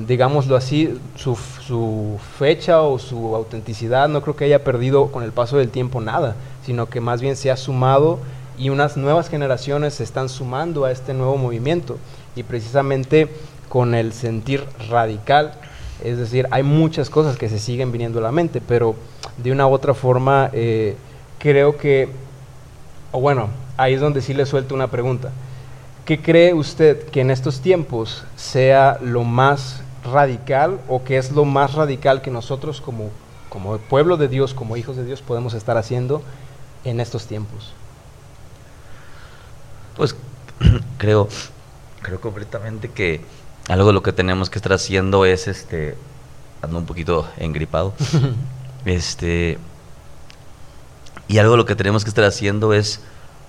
digámoslo 0.08 0.56
así, 0.56 1.00
su, 1.16 1.36
su, 1.36 2.20
fecha 2.38 2.82
o 2.82 3.00
su 3.00 3.36
autenticidad, 3.36 4.08
no 4.08 4.22
creo 4.22 4.36
que 4.36 4.46
haya 4.46 4.64
perdido 4.64 5.12
con 5.12 5.24
el 5.24 5.32
paso 5.32 5.58
del 5.58 5.70
tiempo 5.70 6.02
nada, 6.02 6.36
sino 6.66 6.88
que 6.88 7.02
más 7.02 7.22
bien 7.22 7.36
se 7.36 7.52
ha 7.52 7.58
sumado 7.58 8.20
y 8.58 8.70
unas 8.70 8.98
nuevas 8.98 9.30
generaciones 9.30 9.96
se 9.96 10.04
están 10.04 10.30
sumando 10.30 10.86
a 10.86 10.92
este 10.92 11.14
nuevo 11.14 11.38
movimiento. 11.38 11.98
Y 12.36 12.44
precisamente 12.44 13.30
con 13.70 13.96
el 13.96 14.14
sentir 14.14 14.64
radical, 14.90 15.54
es 16.06 16.18
decir, 16.18 16.48
hay 16.52 16.64
muchas 16.64 17.10
cosas 17.10 17.38
que 17.38 17.50
se 17.50 17.60
siguen 17.60 17.92
viniendo 17.92 18.20
a 18.20 18.22
la 18.22 18.32
mente, 18.32 18.62
pero 18.62 18.96
de 19.38 19.52
una 19.52 19.68
u 19.68 19.72
otra 19.72 19.94
forma 19.94 20.50
eh, 20.54 20.96
creo 21.40 21.78
que, 21.78 22.10
o 23.12 23.20
bueno, 23.20 23.50
ahí 23.78 23.96
es 23.96 24.02
donde 24.02 24.22
sí 24.22 24.34
le 24.34 24.46
suelto 24.46 24.76
una 24.76 24.88
pregunta. 24.88 25.32
¿Qué 26.06 26.22
cree 26.22 26.54
usted 26.54 27.10
que 27.10 27.22
en 27.22 27.32
estos 27.32 27.62
tiempos 27.62 28.24
sea 28.36 29.00
lo 29.02 29.24
más 29.24 29.82
radical 30.04 30.80
o 30.88 31.04
qué 31.04 31.18
es 31.18 31.32
lo 31.32 31.46
más 31.46 31.74
radical 31.74 32.22
que 32.22 32.30
nosotros 32.30 32.80
como, 32.80 33.10
como 33.50 33.78
pueblo 33.80 34.18
de 34.18 34.28
Dios, 34.28 34.54
como 34.54 34.78
hijos 34.78 34.98
de 34.98 35.06
Dios, 35.06 35.24
podemos 35.24 35.56
estar 35.56 35.78
haciendo 35.78 36.22
en 36.84 37.00
estos 37.00 37.26
tiempos? 37.26 37.74
Pues 39.98 40.16
creo, 41.00 41.28
creo 42.04 42.22
completamente 42.22 42.92
que 42.92 43.22
algo 43.68 43.88
de 43.88 43.94
lo 43.94 44.04
que 44.04 44.14
tenemos 44.14 44.50
que 44.50 44.60
estar 44.60 44.74
haciendo 44.74 45.26
es 45.26 45.48
este 45.48 45.96
ando 46.62 46.78
un 46.78 46.86
poquito 46.86 47.28
engripado. 47.38 47.94
este 48.86 49.58
y 51.28 51.40
algo 51.40 51.54
de 51.54 51.58
lo 51.58 51.66
que 51.66 51.76
tenemos 51.76 52.04
que 52.04 52.10
estar 52.10 52.26
haciendo 52.26 52.74
es 52.74 53.02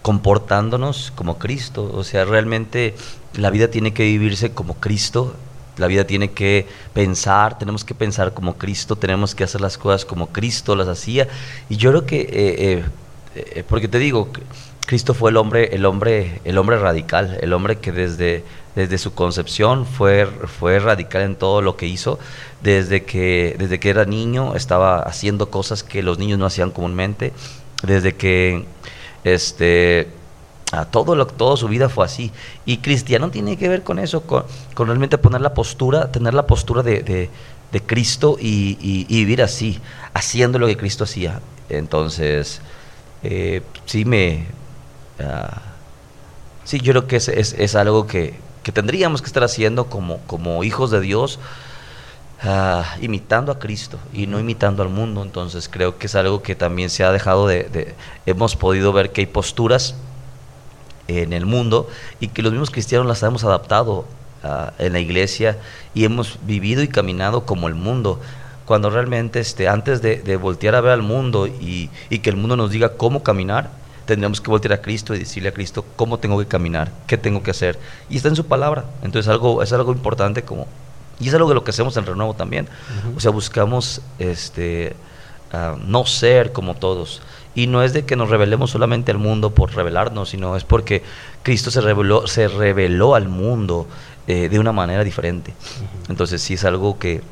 comportándonos 0.02 1.12
como 1.14 1.36
Cristo, 1.38 1.90
o 1.92 2.04
sea, 2.04 2.24
realmente 2.24 2.94
la 3.34 3.50
vida 3.50 3.68
tiene 3.68 3.92
que 3.92 4.04
vivirse 4.04 4.52
como 4.52 4.74
Cristo, 4.74 5.34
la 5.76 5.88
vida 5.88 6.04
tiene 6.04 6.30
que 6.30 6.66
pensar, 6.94 7.58
tenemos 7.58 7.84
que 7.84 7.94
pensar 7.94 8.32
como 8.32 8.56
Cristo, 8.56 8.96
tenemos 8.96 9.34
que 9.34 9.44
hacer 9.44 9.60
las 9.60 9.76
cosas 9.76 10.04
como 10.04 10.28
Cristo 10.28 10.74
las 10.74 10.88
hacía. 10.88 11.28
Y 11.68 11.76
yo 11.76 11.90
creo 11.90 12.06
que, 12.06 12.20
eh, 12.20 12.28
eh, 12.32 12.84
eh, 13.34 13.64
porque 13.68 13.88
te 13.88 13.98
digo, 13.98 14.30
Cristo 14.86 15.14
fue 15.14 15.30
el 15.30 15.36
hombre, 15.36 15.74
el 15.74 15.84
hombre, 15.84 16.40
el 16.44 16.58
hombre 16.58 16.78
radical, 16.78 17.38
el 17.42 17.52
hombre 17.52 17.78
que 17.78 17.90
desde, 17.90 18.44
desde 18.76 18.98
su 18.98 19.14
concepción 19.14 19.84
fue, 19.84 20.26
fue 20.26 20.78
radical 20.78 21.22
en 21.22 21.34
todo 21.34 21.60
lo 21.60 21.76
que 21.76 21.86
hizo. 21.86 22.20
Desde 22.62 23.04
que, 23.04 23.56
desde 23.58 23.80
que 23.80 23.90
era 23.90 24.04
niño 24.04 24.54
estaba 24.54 25.00
haciendo 25.00 25.50
cosas 25.50 25.82
que 25.82 26.04
los 26.04 26.18
niños 26.18 26.38
no 26.38 26.46
hacían 26.46 26.70
comúnmente. 26.70 27.32
Desde 27.82 28.14
que 28.14 28.64
este 29.24 30.08
a 30.72 30.84
todo 30.84 31.14
lo, 31.14 31.26
toda 31.26 31.56
su 31.56 31.66
vida 31.68 31.88
fue 31.88 32.04
así. 32.04 32.30
Y 32.64 32.78
cristiano 32.78 33.30
tiene 33.30 33.56
que 33.56 33.68
ver 33.68 33.82
con 33.82 33.98
eso, 33.98 34.22
con, 34.22 34.44
realmente 34.76 35.18
poner 35.18 35.40
la 35.40 35.54
postura, 35.54 36.12
tener 36.12 36.34
la 36.34 36.46
postura 36.46 36.82
de, 36.82 37.28
Cristo 37.86 38.36
y, 38.40 39.04
vivir 39.08 39.42
así, 39.42 39.80
haciendo 40.14 40.58
lo 40.58 40.66
que 40.66 40.76
Cristo 40.76 41.04
hacía. 41.04 41.40
Entonces, 41.68 42.60
eh, 43.22 43.62
sí 43.84 44.04
me, 44.04 44.46
Ah, 45.20 45.62
sí, 46.64 46.80
yo 46.80 46.92
creo 46.92 47.06
que 47.06 47.16
es, 47.16 47.28
es, 47.28 47.74
algo 47.74 48.06
que, 48.06 48.38
que, 48.62 48.72
tendríamos 48.72 49.22
que 49.22 49.26
estar 49.26 49.44
haciendo 49.44 49.86
como, 49.86 50.18
como 50.26 50.62
hijos 50.64 50.90
de 50.90 51.00
Dios, 51.00 51.38
ah, 52.42 52.96
imitando 53.00 53.52
a 53.52 53.58
Cristo 53.58 53.98
y 54.12 54.26
no 54.26 54.38
imitando 54.38 54.82
al 54.82 54.88
mundo. 54.88 55.22
Entonces 55.22 55.68
creo 55.68 55.98
que 55.98 56.06
es 56.06 56.14
algo 56.14 56.42
que 56.42 56.54
también 56.54 56.90
se 56.90 57.04
ha 57.04 57.12
dejado 57.12 57.46
de, 57.46 57.94
hemos 58.26 58.56
podido 58.56 58.92
ver 58.92 59.12
que 59.12 59.22
hay 59.22 59.26
posturas 59.26 59.94
en 61.08 61.32
el 61.32 61.46
mundo 61.46 61.88
y 62.20 62.28
que 62.28 62.42
los 62.42 62.52
mismos 62.52 62.70
cristianos 62.70 63.06
las 63.06 63.22
hemos 63.22 63.44
adaptado 63.44 64.06
ah, 64.42 64.72
en 64.78 64.92
la 64.92 65.00
iglesia 65.00 65.58
y 65.94 66.04
hemos 66.04 66.38
vivido 66.42 66.82
y 66.82 66.88
caminado 66.88 67.46
como 67.46 67.68
el 67.68 67.74
mundo 67.74 68.20
cuando 68.66 68.90
realmente 68.90 69.38
este, 69.38 69.68
antes 69.68 70.02
de, 70.02 70.36
voltear 70.36 70.74
a 70.74 70.80
ver 70.80 70.92
al 70.92 71.02
mundo 71.02 71.46
y, 71.46 71.88
que 72.10 72.28
el 72.28 72.36
mundo 72.36 72.56
nos 72.56 72.70
diga 72.70 72.96
cómo 72.96 73.22
caminar, 73.22 73.70
tendríamos 74.06 74.40
que 74.40 74.50
voltear 74.50 74.72
a 74.72 74.80
Cristo 74.80 75.14
y 75.14 75.18
decirle 75.18 75.50
a 75.50 75.52
Cristo 75.52 75.84
cómo 75.96 76.18
tengo 76.18 76.38
que 76.38 76.46
caminar, 76.46 76.90
qué 77.06 77.18
tengo 77.18 77.42
que 77.42 77.50
hacer. 77.50 77.78
Y 78.08 78.16
está 78.16 78.28
en 78.28 78.36
su 78.36 78.46
palabra. 78.46 78.84
Entonces 79.02 79.28
algo, 79.30 79.62
es 79.62 79.72
algo 79.72 79.92
importante 79.92 80.42
como... 80.42 80.66
Y 81.18 81.28
es 81.28 81.34
algo 81.34 81.48
de 81.48 81.54
lo 81.54 81.64
que 81.64 81.70
hacemos 81.70 81.96
en 81.96 82.06
Renuevo 82.06 82.34
también. 82.34 82.68
O 83.16 83.20
sea, 83.20 83.30
buscamos 83.30 84.02
este, 84.18 84.94
no 85.86 86.04
ser 86.06 86.52
como 86.52 86.74
todos. 86.74 87.22
Y 87.54 87.68
no 87.68 87.82
es 87.82 87.94
de 87.94 88.04
que 88.04 88.16
nos 88.16 88.28
revelemos 88.28 88.70
solamente 88.70 89.12
al 89.12 89.18
mundo 89.18 89.50
por 89.50 89.74
revelarnos, 89.74 90.28
sino 90.28 90.56
es 90.56 90.64
porque 90.64 91.02
Cristo 91.42 91.70
se 91.70 91.80
reveló, 91.80 92.26
se 92.26 92.48
reveló 92.48 93.14
al 93.14 93.28
mundo 93.28 93.86
eh, 94.26 94.50
de 94.50 94.58
una 94.58 94.72
manera 94.72 95.04
diferente. 95.04 95.54
Entonces 96.10 96.42
sí 96.42 96.54
es 96.54 96.64
algo 96.64 96.98
que, 96.98 97.22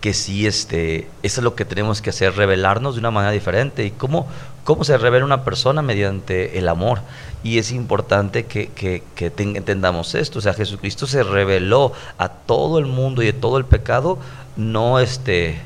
que 0.00 0.14
sí, 0.14 0.46
este, 0.46 1.08
eso 1.22 1.40
es 1.40 1.44
lo 1.44 1.54
que 1.54 1.64
tenemos 1.64 2.00
que 2.00 2.10
hacer, 2.10 2.36
revelarnos 2.36 2.94
de 2.94 3.00
una 3.00 3.10
manera 3.10 3.32
diferente. 3.32 3.84
¿Y 3.84 3.90
cómo, 3.90 4.28
cómo 4.64 4.84
se 4.84 4.96
revela 4.96 5.24
una 5.24 5.44
persona? 5.44 5.82
Mediante 5.82 6.58
el 6.58 6.68
amor. 6.68 7.00
Y 7.42 7.58
es 7.58 7.72
importante 7.72 8.46
que, 8.46 8.68
que, 8.68 9.02
entendamos 9.16 10.14
esto. 10.14 10.38
O 10.38 10.42
sea, 10.42 10.54
Jesucristo 10.54 11.06
se 11.06 11.22
reveló 11.22 11.92
a 12.16 12.28
todo 12.28 12.78
el 12.78 12.86
mundo 12.86 13.22
y 13.22 13.28
a 13.28 13.40
todo 13.40 13.58
el 13.58 13.64
pecado, 13.64 14.18
no, 14.56 15.00
este, 15.00 15.60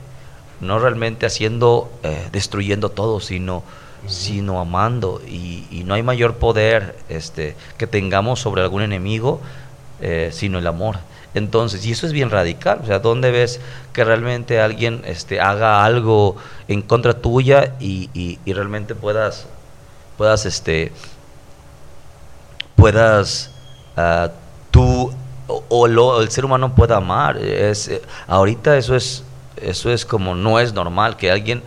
no 0.61 0.79
realmente 0.79 1.27
haciendo, 1.27 1.91
eh, 2.03 2.29
destruyendo 2.33 2.89
todo, 2.91 3.21
sino, 3.21 3.63
sino 4.07 4.61
amando. 4.61 5.21
Y, 5.27 5.67
y, 5.71 5.85
no 5.85 5.95
hay 5.95 6.03
mayor 6.03 6.37
poder 6.37 6.97
este, 7.09 7.55
que 7.77 7.87
tengamos 7.87 8.41
sobre 8.41 8.63
algún 8.63 8.83
enemigo, 8.83 9.41
eh, 10.01 10.31
sino 10.33 10.59
el 10.59 10.67
amor. 10.67 10.99
Entonces, 11.35 11.85
y 11.87 11.93
eso 11.93 12.07
es 12.07 12.13
bien 12.13 12.31
radical, 12.31 12.81
o 12.83 12.87
sea, 12.87 12.99
¿dónde 12.99 13.31
ves 13.31 13.61
que 13.95 14.05
realmente 14.05 14.61
alguien 14.61 15.03
este, 15.07 15.41
haga 15.41 15.83
algo 15.85 16.37
en 16.69 16.83
contra 16.83 17.15
tuya 17.15 17.75
y, 17.81 18.11
y, 18.13 18.53
realmente 18.53 18.95
puedas, 18.95 19.47
puedas, 20.19 20.45
este, 20.45 20.93
puedas 22.77 23.51
uh, 23.97 24.29
tú 24.71 25.11
o, 25.47 25.87
lo, 25.87 26.21
el 26.21 26.31
ser 26.31 26.45
humano 26.45 26.75
pueda 26.75 26.99
amar? 26.99 27.39
Es, 27.39 27.91
ahorita 28.27 28.77
eso 28.77 28.95
es, 28.95 29.25
eso 29.57 29.91
es 29.91 30.05
como 30.05 30.35
no 30.35 30.61
es 30.61 30.75
normal 30.75 31.17
que 31.17 31.31
alguien 31.31 31.63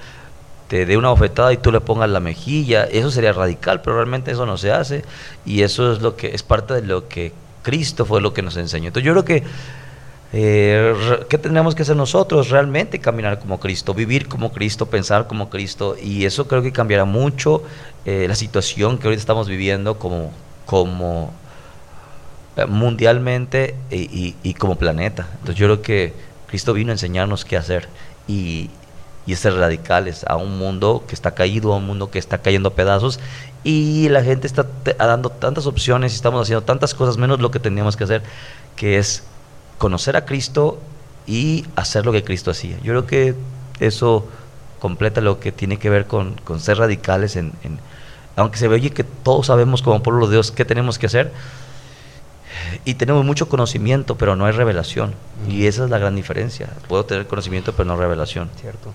te 0.68 0.86
dé 0.86 0.96
una 0.96 1.10
bofetada 1.10 1.54
y 1.54 1.58
tú 1.58 1.72
le 1.72 1.82
pongas 1.82 2.10
la 2.10 2.20
mejilla, 2.20 2.84
eso 2.84 3.10
sería 3.10 3.34
radical, 3.34 3.82
pero 3.82 3.96
realmente 3.96 4.32
eso 4.32 4.46
no 4.46 4.58
se 4.58 4.72
hace 4.72 5.04
y 5.44 5.64
eso 5.64 5.92
es 5.92 6.02
lo 6.02 6.16
que 6.16 6.36
es 6.36 6.44
parte 6.44 6.76
de 6.76 6.82
lo 6.84 7.08
que 7.08 7.34
Cristo 7.66 8.06
fue 8.06 8.22
lo 8.22 8.32
que 8.32 8.44
nos 8.44 8.56
enseñó. 8.58 8.90
Entonces 8.90 9.08
yo 9.08 9.12
creo 9.14 9.26
que, 9.26 9.44
eh, 10.34 10.94
¿qué 11.28 11.40
tenemos 11.40 11.74
que 11.74 11.82
hacer 11.82 11.96
nosotros? 11.96 12.52
Realmente 12.52 13.00
caminar 13.00 13.40
como 13.40 13.60
Cristo, 13.60 13.96
vivir 13.96 14.28
como 14.28 14.54
Cristo, 14.54 14.86
pensar 14.86 15.26
como 15.26 15.50
Cristo. 15.50 15.96
Y 16.00 16.26
eso 16.26 16.48
creo 16.48 16.62
que 16.62 16.72
cambiará 16.72 17.06
mucho 17.06 17.64
eh, 18.06 18.28
la 18.28 18.36
situación 18.36 19.00
que 19.00 19.08
ahorita 19.08 19.20
estamos 19.20 19.48
viviendo 19.48 19.98
como, 19.98 20.32
como 20.68 21.34
eh, 22.56 22.68
mundialmente 22.68 23.74
y, 23.90 24.54
como 24.54 24.76
planeta. 24.76 25.28
Entonces 25.40 25.56
yo 25.56 25.66
creo 25.66 25.82
que 25.82 26.14
Cristo 26.46 26.72
vino 26.72 26.92
a 26.92 26.94
enseñarnos 26.94 27.46
qué 27.46 27.58
hacer 27.58 27.90
y, 28.28 28.70
y 29.26 29.36
ser 29.38 29.56
radicales 29.56 30.24
a 30.28 30.36
un 30.36 30.60
mundo 30.60 31.04
que 31.08 31.16
está 31.16 31.32
caído, 31.32 31.74
a 31.74 31.78
un 31.78 31.88
mundo 31.88 32.12
que 32.12 32.20
está 32.20 32.38
cayendo 32.38 32.70
a 32.70 32.74
pedazos 32.76 33.20
y 33.66 34.10
la 34.10 34.24
gente 34.24 34.46
está 34.46 34.68
dando 35.00 35.32
tantas 35.32 35.66
opciones 35.66 36.14
y 36.14 36.16
estamos 36.16 36.40
haciendo 36.44 36.64
tantas 36.64 36.94
cosas 36.94 37.18
menos 37.18 37.42
lo 37.42 37.50
que 37.50 37.60
teníamos 37.60 37.98
que 37.98 38.04
hacer, 38.04 38.22
que 38.76 39.00
es 39.00 39.24
conocer 39.80 40.16
a 40.16 40.24
Cristo 40.24 40.80
y 41.26 41.66
hacer 41.76 42.06
lo 42.06 42.12
que 42.12 42.24
Cristo 42.24 42.52
hacía. 42.52 42.78
Yo 42.84 42.94
creo 42.94 43.08
que 43.08 43.36
eso 43.80 44.28
completa 44.80 45.20
lo 45.20 45.40
que 45.40 45.52
tiene 45.52 45.80
que 45.80 45.90
ver 45.90 46.06
con, 46.06 46.36
ser 46.60 46.78
radicales 46.78 47.36
en, 47.38 47.54
aunque 48.36 48.60
se 48.60 48.68
ve 48.68 48.76
oye 48.76 48.92
que 48.92 49.04
todos 49.04 49.48
sabemos 49.48 49.82
como 49.82 50.04
pueblo 50.04 50.28
de 50.28 50.34
Dios 50.34 50.52
qué 50.52 50.64
tenemos 50.64 51.00
que 51.00 51.08
hacer 51.08 51.32
y 52.84 52.94
tenemos 52.94 53.26
mucho 53.26 53.50
conocimiento 53.50 54.16
pero 54.16 54.36
no 54.36 54.46
hay 54.46 54.52
revelación. 54.52 55.16
Y 55.50 55.66
esa 55.66 55.86
es 55.86 55.90
la 55.90 55.98
gran 55.98 56.16
diferencia. 56.16 56.70
Puedo 56.88 57.04
tener 57.06 57.26
conocimiento 57.26 57.74
pero 57.74 57.86
no 57.86 57.98
revelación. 57.98 58.48
Cierto. 58.62 58.94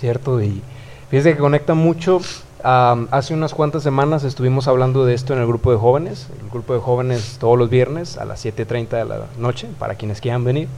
Cierto 0.00 0.42
y 0.42 0.62
fíjese 1.10 1.34
que 1.34 1.38
conecta 1.38 1.74
mucho 1.74 2.20
hace 2.64 3.34
unas 3.34 3.52
cuantas 3.52 3.82
semanas 3.82 4.24
estuvimos 4.24 4.68
hablando 4.68 5.04
de 5.04 5.12
esto 5.14 5.34
en 5.34 5.40
el 5.40 5.46
grupo 5.46 5.70
de 5.70 5.76
jóvenes, 5.76 6.28
el 6.42 6.48
grupo 6.48 6.72
de 6.72 6.80
jóvenes 6.80 7.36
todos 7.38 7.58
los 7.58 7.68
viernes 7.68 8.16
a 8.16 8.24
las 8.24 8.44
7.30 8.44 8.88
de 8.88 9.04
la 9.04 9.26
noche, 9.38 9.68
para 9.78 9.96
quienes 9.96 10.20
quieran 10.20 10.44
venir. 10.44 10.68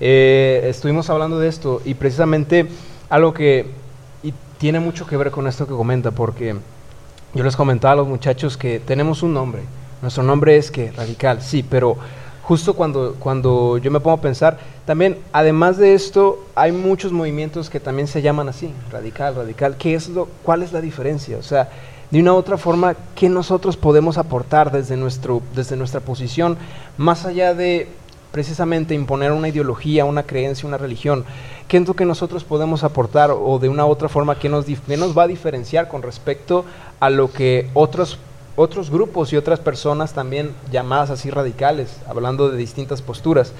Eh, 0.00 0.62
estuvimos 0.64 1.08
hablando 1.08 1.38
de 1.38 1.48
esto 1.48 1.82
y 1.84 1.94
precisamente 1.94 2.66
algo 3.08 3.32
que 3.32 3.66
tiene 4.58 4.80
mucho 4.80 5.06
que 5.06 5.16
ver 5.16 5.30
con 5.30 5.46
esto 5.46 5.66
que 5.66 5.72
comenta, 5.72 6.10
porque 6.10 6.56
yo 7.32 7.44
les 7.44 7.56
comentaba 7.56 7.92
a 7.92 7.96
los 7.96 8.08
muchachos 8.08 8.56
que 8.56 8.80
tenemos 8.80 9.22
un 9.22 9.32
nombre, 9.32 9.62
nuestro 10.02 10.22
nombre 10.22 10.56
es 10.56 10.70
que 10.70 10.90
radical, 10.90 11.40
sí, 11.40 11.62
pero 11.62 11.96
justo 12.42 12.74
cuando, 12.74 13.14
cuando 13.18 13.78
yo 13.78 13.90
me 13.90 14.00
pongo 14.00 14.16
a 14.16 14.20
pensar, 14.20 14.58
también, 14.90 15.18
además 15.32 15.76
de 15.76 15.94
esto, 15.94 16.44
hay 16.56 16.72
muchos 16.72 17.12
movimientos 17.12 17.70
que 17.70 17.78
también 17.78 18.08
se 18.08 18.22
llaman 18.22 18.48
así, 18.48 18.74
radical, 18.90 19.36
radical. 19.36 19.76
¿Qué 19.76 19.94
es 19.94 20.08
lo, 20.08 20.26
¿Cuál 20.42 20.64
es 20.64 20.72
la 20.72 20.80
diferencia? 20.80 21.38
O 21.38 21.44
sea, 21.44 21.68
de 22.10 22.18
una 22.18 22.32
u 22.32 22.36
otra 22.36 22.58
forma, 22.58 22.96
¿qué 23.14 23.28
nosotros 23.28 23.76
podemos 23.76 24.18
aportar 24.18 24.72
desde, 24.72 24.96
nuestro, 24.96 25.42
desde 25.54 25.76
nuestra 25.76 26.00
posición, 26.00 26.58
más 26.98 27.24
allá 27.24 27.54
de 27.54 27.86
precisamente 28.32 28.92
imponer 28.92 29.30
una 29.30 29.46
ideología, 29.46 30.06
una 30.06 30.24
creencia, 30.24 30.66
una 30.66 30.76
religión? 30.76 31.24
¿Qué 31.68 31.76
es 31.76 31.86
lo 31.86 31.94
que 31.94 32.04
nosotros 32.04 32.42
podemos 32.42 32.82
aportar 32.82 33.30
o 33.30 33.60
de 33.60 33.68
una 33.68 33.86
u 33.86 33.90
otra 33.90 34.08
forma, 34.08 34.40
qué 34.40 34.48
nos, 34.48 34.64
qué 34.64 34.96
nos 34.96 35.16
va 35.16 35.22
a 35.22 35.28
diferenciar 35.28 35.86
con 35.86 36.02
respecto 36.02 36.64
a 36.98 37.10
lo 37.10 37.30
que 37.30 37.70
otros 37.74 38.18
otros 38.56 38.90
grupos 38.90 39.32
y 39.32 39.36
otras 39.36 39.60
personas 39.60 40.12
también 40.12 40.52
llamadas 40.72 41.10
así 41.10 41.30
radicales, 41.30 41.96
hablando 42.08 42.50
de 42.50 42.58
distintas 42.58 43.00
posturas. 43.00 43.52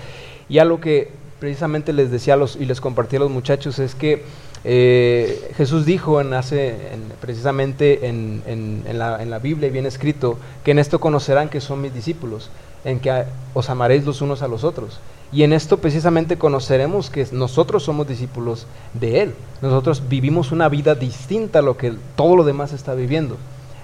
Y 0.48 0.58
algo 0.58 0.80
que 0.80 1.19
precisamente 1.40 1.92
les 1.92 2.10
decía 2.10 2.36
los, 2.36 2.54
y 2.54 2.66
les 2.66 2.80
compartí 2.80 3.16
a 3.16 3.18
los 3.18 3.30
muchachos 3.30 3.78
es 3.78 3.94
que 3.94 4.24
eh, 4.62 5.52
Jesús 5.56 5.86
dijo 5.86 6.20
en 6.20 6.34
hace, 6.34 6.76
precisamente 7.20 8.06
en, 8.06 8.42
en, 8.46 8.98
la, 8.98 9.22
en, 9.22 9.30
la, 9.30 9.38
Biblia, 9.38 9.70
bien 9.70 9.86
escrito, 9.86 10.38
que 10.62 10.72
en 10.72 10.78
esto 10.78 11.00
conocerán 11.00 11.48
que 11.48 11.60
son 11.60 11.80
mis 11.80 11.94
discípulos, 11.94 12.50
en 12.84 13.00
que 13.00 13.24
os 13.54 13.70
amaréis 13.70 14.04
los 14.04 14.20
unos 14.20 14.42
a 14.42 14.48
los 14.48 14.64
otros. 14.64 15.00
Y 15.32 15.44
en 15.44 15.52
esto 15.52 15.78
precisamente 15.78 16.36
conoceremos 16.36 17.08
que 17.08 17.26
nosotros 17.32 17.84
somos 17.84 18.06
discípulos 18.06 18.66
de 18.92 19.22
Él. 19.22 19.34
Nosotros 19.62 20.02
vivimos 20.08 20.52
una 20.52 20.68
vida 20.68 20.94
distinta 20.94 21.60
a 21.60 21.62
lo 21.62 21.76
que 21.76 21.94
todo 22.16 22.36
lo 22.36 22.44
demás 22.44 22.72
está 22.72 22.94
viviendo 22.94 23.36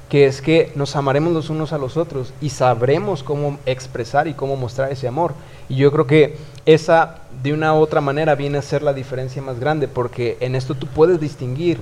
que 0.09 0.27
es 0.27 0.41
que 0.41 0.73
nos 0.77 0.95
amaremos 0.95 1.33
los 1.33 1.51
unos 1.51 1.73
a 1.73 1.79
los 1.79 1.97
otros 1.97 2.33
y 2.41 2.51
sabremos 2.51 3.23
cómo 3.23 3.59
expresar 3.67 4.29
y 4.29 4.35
cómo 4.35 4.57
mostrar 4.57 4.93
ese 4.93 5.09
amor. 5.09 5.35
Y 5.69 5.77
yo 5.77 5.91
creo 5.91 6.07
que 6.07 6.37
esa 6.65 7.17
de 7.43 7.53
una 7.53 7.75
u 7.75 7.79
otra 7.79 8.01
manera 8.01 8.35
viene 8.35 8.59
a 8.59 8.63
ser 8.63 8.83
la 8.83 8.93
diferencia 8.93 9.43
más 9.43 9.59
grande, 9.59 9.89
porque 9.89 10.37
en 10.41 10.55
esto 10.55 10.75
tú 10.75 10.87
puedes 10.87 11.21
distinguir 11.21 11.79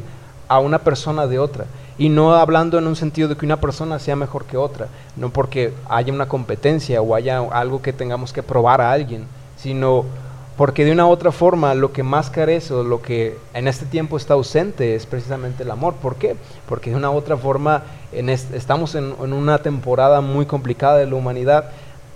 a 0.48 0.58
una 0.58 0.78
persona 0.78 1.26
de 1.26 1.38
otra. 1.38 1.66
Y 1.96 2.08
no 2.08 2.34
hablando 2.34 2.78
en 2.78 2.86
un 2.86 2.96
sentido 2.96 3.28
de 3.28 3.36
que 3.36 3.46
una 3.46 3.60
persona 3.60 3.98
sea 3.98 4.16
mejor 4.16 4.46
que 4.46 4.56
otra, 4.56 4.88
no 5.16 5.30
porque 5.30 5.72
haya 5.88 6.12
una 6.12 6.26
competencia 6.26 7.00
o 7.00 7.14
haya 7.14 7.38
algo 7.38 7.82
que 7.82 7.92
tengamos 7.92 8.32
que 8.32 8.42
probar 8.42 8.80
a 8.80 8.90
alguien, 8.90 9.26
sino 9.56 10.04
porque 10.56 10.84
de 10.84 10.92
una 10.92 11.06
u 11.06 11.10
otra 11.10 11.32
forma 11.32 11.74
lo 11.74 11.92
que 11.92 12.02
más 12.04 12.30
carece 12.30 12.72
o 12.74 12.84
lo 12.84 13.02
que 13.02 13.36
en 13.54 13.66
este 13.66 13.86
tiempo 13.86 14.16
está 14.16 14.34
ausente 14.34 14.94
es 14.94 15.04
precisamente 15.04 15.64
el 15.64 15.70
amor. 15.70 15.94
¿Por 15.94 16.14
qué? 16.16 16.36
Porque 16.68 16.90
de 16.90 16.96
una 16.96 17.10
u 17.10 17.14
otra 17.14 17.36
forma 17.36 17.82
en 18.12 18.28
estamos 18.28 18.94
en, 18.94 19.12
una 19.20 19.58
temporada 19.58 20.20
muy 20.20 20.46
complicada 20.46 20.98
de 20.98 21.06
la 21.06 21.16
humanidad, 21.16 21.70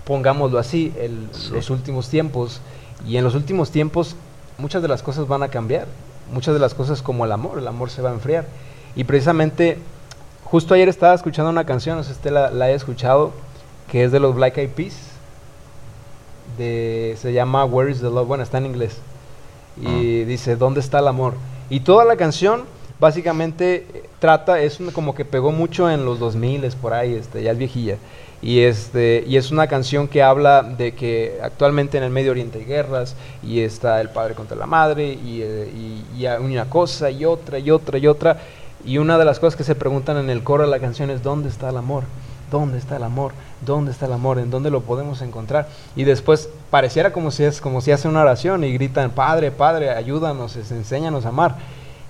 pongámoslo 0.05 0.57
así, 0.57 0.93
los 1.51 1.69
últimos 1.69 2.07
tiempos. 2.09 2.61
Y 3.05 3.17
en 3.17 3.25
los 3.25 3.35
últimos 3.35 3.71
tiempos 3.71 4.15
muchas 4.57 4.81
de 4.81 4.87
las 4.87 5.03
cosas 5.03 5.27
van 5.27 5.43
a 5.43 5.49
cambiar. 5.49 5.87
Muchas 6.31 6.53
de 6.53 6.59
las 6.59 6.73
cosas 6.73 7.01
como 7.01 7.25
el 7.25 7.33
amor, 7.33 7.57
el 7.57 7.67
amor 7.67 7.89
se 7.89 8.01
va 8.01 8.11
a 8.11 8.13
enfriar. 8.13 8.45
Y 8.95 9.03
precisamente, 9.03 9.79
justo 10.45 10.73
ayer 10.73 10.87
estaba 10.87 11.13
escuchando 11.13 11.49
una 11.49 11.65
canción, 11.65 11.97
no 11.97 12.03
sé 12.03 12.09
si 12.09 12.15
usted 12.15 12.31
la, 12.31 12.51
la 12.51 12.65
haya 12.65 12.75
escuchado, 12.75 13.31
que 13.91 14.03
es 14.03 14.11
de 14.11 14.19
los 14.19 14.35
Black 14.35 14.57
Eyed 14.57 14.69
Peas 14.69 15.09
se 16.59 17.33
llama 17.33 17.65
Where 17.65 17.91
is 17.91 17.99
the 17.99 18.09
Love, 18.09 18.27
bueno, 18.27 18.43
está 18.43 18.57
en 18.57 18.67
inglés. 18.67 18.97
Y 19.81 20.23
ah. 20.23 20.25
dice, 20.25 20.55
¿dónde 20.55 20.79
está 20.79 20.99
el 20.99 21.07
amor? 21.07 21.33
Y 21.69 21.81
toda 21.81 22.05
la 22.05 22.15
canción 22.15 22.63
básicamente 22.99 23.87
eh, 23.93 24.09
trata, 24.19 24.61
es 24.61 24.79
como 24.93 25.15
que 25.15 25.25
pegó 25.25 25.51
mucho 25.51 25.89
en 25.89 26.05
los 26.05 26.19
2000 26.19 26.69
por 26.81 26.93
ahí, 26.93 27.15
este, 27.15 27.41
ya 27.41 27.51
es 27.51 27.57
viejilla. 27.57 27.97
Y, 28.41 28.59
este, 28.59 29.23
y 29.27 29.35
es 29.35 29.51
una 29.51 29.67
canción 29.67 30.07
que 30.07 30.23
habla 30.23 30.63
de 30.63 30.93
que 30.93 31.39
actualmente 31.41 31.97
en 31.97 32.03
el 32.03 32.09
Medio 32.09 32.31
Oriente 32.31 32.59
hay 32.59 32.65
guerras 32.65 33.15
y 33.43 33.59
está 33.59 33.99
el 33.99 34.09
padre 34.09 34.33
contra 34.33 34.55
la 34.55 34.65
madre 34.65 35.07
y, 35.07 35.41
eh, 35.41 35.69
y, 35.75 36.23
y 36.23 36.25
una 36.27 36.69
cosa 36.69 37.11
y 37.11 37.25
otra 37.25 37.59
y 37.59 37.69
otra 37.69 37.97
y 37.97 38.07
otra. 38.07 38.39
Y 38.85 38.97
una 38.97 39.17
de 39.17 39.25
las 39.25 39.39
cosas 39.39 39.57
que 39.57 39.65
se 39.65 39.75
preguntan 39.75 40.17
en 40.17 40.29
el 40.29 40.41
coro 40.41 40.63
de 40.63 40.69
la 40.69 40.79
canción 40.79 41.09
es 41.09 41.21
¿dónde 41.21 41.49
está 41.49 41.69
el 41.69 41.77
amor? 41.77 42.03
¿Dónde 42.49 42.77
está 42.77 42.97
el 42.97 43.03
amor? 43.03 43.33
¿Dónde 43.65 43.91
está 43.91 44.05
el 44.05 44.13
amor? 44.13 44.39
¿En 44.39 44.49
dónde 44.49 44.69
lo 44.69 44.81
podemos 44.81 45.21
encontrar? 45.21 45.67
Y 45.95 46.03
después 46.03 46.49
pareciera 46.69 47.11
como 47.11 47.31
si 47.31 47.43
es 47.43 47.61
como 47.61 47.81
si 47.81 47.91
hace 47.91 48.07
una 48.07 48.21
oración 48.21 48.63
y 48.63 48.73
gritan, 48.73 49.11
"Padre, 49.11 49.51
Padre, 49.51 49.91
ayúdanos, 49.91 50.55
enséñanos 50.55 51.25
a 51.25 51.29
amar." 51.29 51.55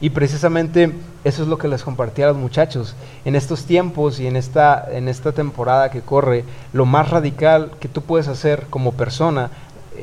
Y 0.01 0.11
precisamente 0.11 0.93
eso 1.25 1.43
es 1.43 1.49
lo 1.49 1.57
que 1.57 1.67
les 1.67 1.83
compartí 1.83 2.21
a 2.21 2.27
los 2.27 2.37
muchachos. 2.37 2.95
En 3.25 3.35
estos 3.35 3.65
tiempos 3.65 4.21
y 4.21 4.27
en 4.27 4.37
esta, 4.37 4.87
en 4.89 5.09
esta 5.09 5.33
temporada 5.33 5.91
que 5.91 5.99
corre, 5.99 6.45
lo 6.71 6.85
más 6.85 7.09
radical 7.09 7.71
que 7.81 7.89
tú 7.89 8.01
puedes 8.01 8.29
hacer 8.29 8.67
como 8.69 8.93
persona 8.93 9.49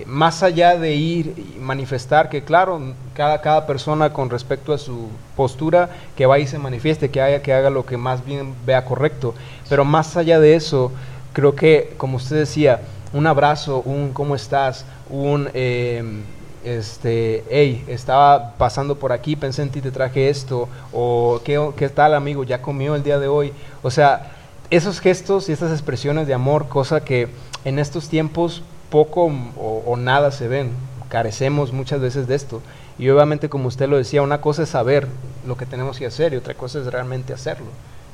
más 0.06 0.42
allá 0.42 0.76
de 0.76 0.94
ir 0.94 1.34
y 1.36 1.58
manifestar 1.58 2.28
que 2.28 2.42
claro, 2.42 2.80
cada, 3.14 3.40
cada 3.40 3.66
persona 3.66 4.12
con 4.12 4.30
respecto 4.30 4.72
a 4.72 4.78
su 4.78 5.08
postura, 5.36 5.88
que 6.16 6.26
vaya 6.26 6.44
y 6.44 6.46
se 6.46 6.58
manifieste, 6.58 7.10
que 7.10 7.20
haga, 7.20 7.40
que 7.40 7.52
haga 7.52 7.70
lo 7.70 7.86
que 7.86 7.96
más 7.96 8.24
bien 8.24 8.54
vea 8.66 8.84
correcto. 8.84 9.34
Pero 9.68 9.84
más 9.84 10.16
allá 10.16 10.40
de 10.40 10.54
eso, 10.54 10.92
creo 11.32 11.54
que, 11.54 11.94
como 11.96 12.16
usted 12.16 12.36
decía, 12.36 12.80
un 13.12 13.26
abrazo, 13.26 13.82
un 13.84 14.12
cómo 14.12 14.34
estás, 14.34 14.84
un 15.08 15.48
em, 15.54 16.22
este, 16.64 17.44
hey, 17.48 17.84
estaba 17.86 18.54
pasando 18.58 18.96
por 18.96 19.12
aquí, 19.12 19.36
pensé 19.36 19.62
en 19.62 19.70
ti, 19.70 19.80
te 19.80 19.90
traje 19.90 20.28
esto, 20.28 20.68
o 20.92 21.40
¿qué, 21.44 21.70
qué 21.76 21.88
tal 21.88 22.14
amigo, 22.14 22.44
ya 22.44 22.60
comió 22.60 22.94
el 22.94 23.02
día 23.02 23.18
de 23.18 23.28
hoy. 23.28 23.52
O 23.82 23.90
sea, 23.90 24.32
esos 24.70 25.00
gestos 25.00 25.48
y 25.48 25.52
estas 25.52 25.70
expresiones 25.70 26.26
de 26.26 26.34
amor, 26.34 26.68
cosa 26.68 27.04
que 27.04 27.28
en 27.64 27.78
estos 27.78 28.08
tiempos 28.08 28.62
poco 28.90 29.30
o, 29.56 29.96
nada 29.96 30.30
se 30.30 30.48
ven. 30.48 30.70
Carecemos 31.08 31.72
muchas 31.72 32.00
veces 32.00 32.26
de 32.26 32.34
esto. 32.34 32.62
Y 32.98 33.08
obviamente, 33.10 33.48
como 33.48 33.68
usted 33.68 33.88
lo 33.88 33.96
decía, 33.96 34.22
una 34.22 34.40
cosa 34.40 34.62
es 34.62 34.70
saber 34.70 35.06
lo 35.46 35.56
que 35.56 35.66
tenemos 35.66 35.98
que 35.98 36.06
hacer 36.06 36.32
y 36.32 36.36
otra 36.36 36.54
cosa 36.54 36.80
es 36.80 36.86
realmente 36.86 37.32
hacerlo. 37.32 37.66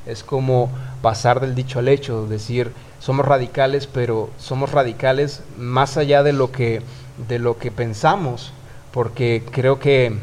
Es 0.07 0.25
como 0.25 0.71
pasar 1.01 1.41
del 1.41 1.55
dicho 1.55 1.79
al 1.79 1.89
hecho, 1.89 2.27
decir, 2.27 2.73
somos 2.99 3.25
radicales, 3.25 3.87
pero 3.87 4.31
somos 4.39 4.73
radicales 4.73 5.43
más 5.57 5.97
allá 5.97 6.23
de 6.23 6.33
lo 6.33 6.51
que, 6.51 6.83
de 7.29 7.39
lo 7.39 7.59
que 7.59 7.71
pensamos, 7.71 8.53
porque 8.93 9.45
creo 9.51 9.79
que 9.79 10.17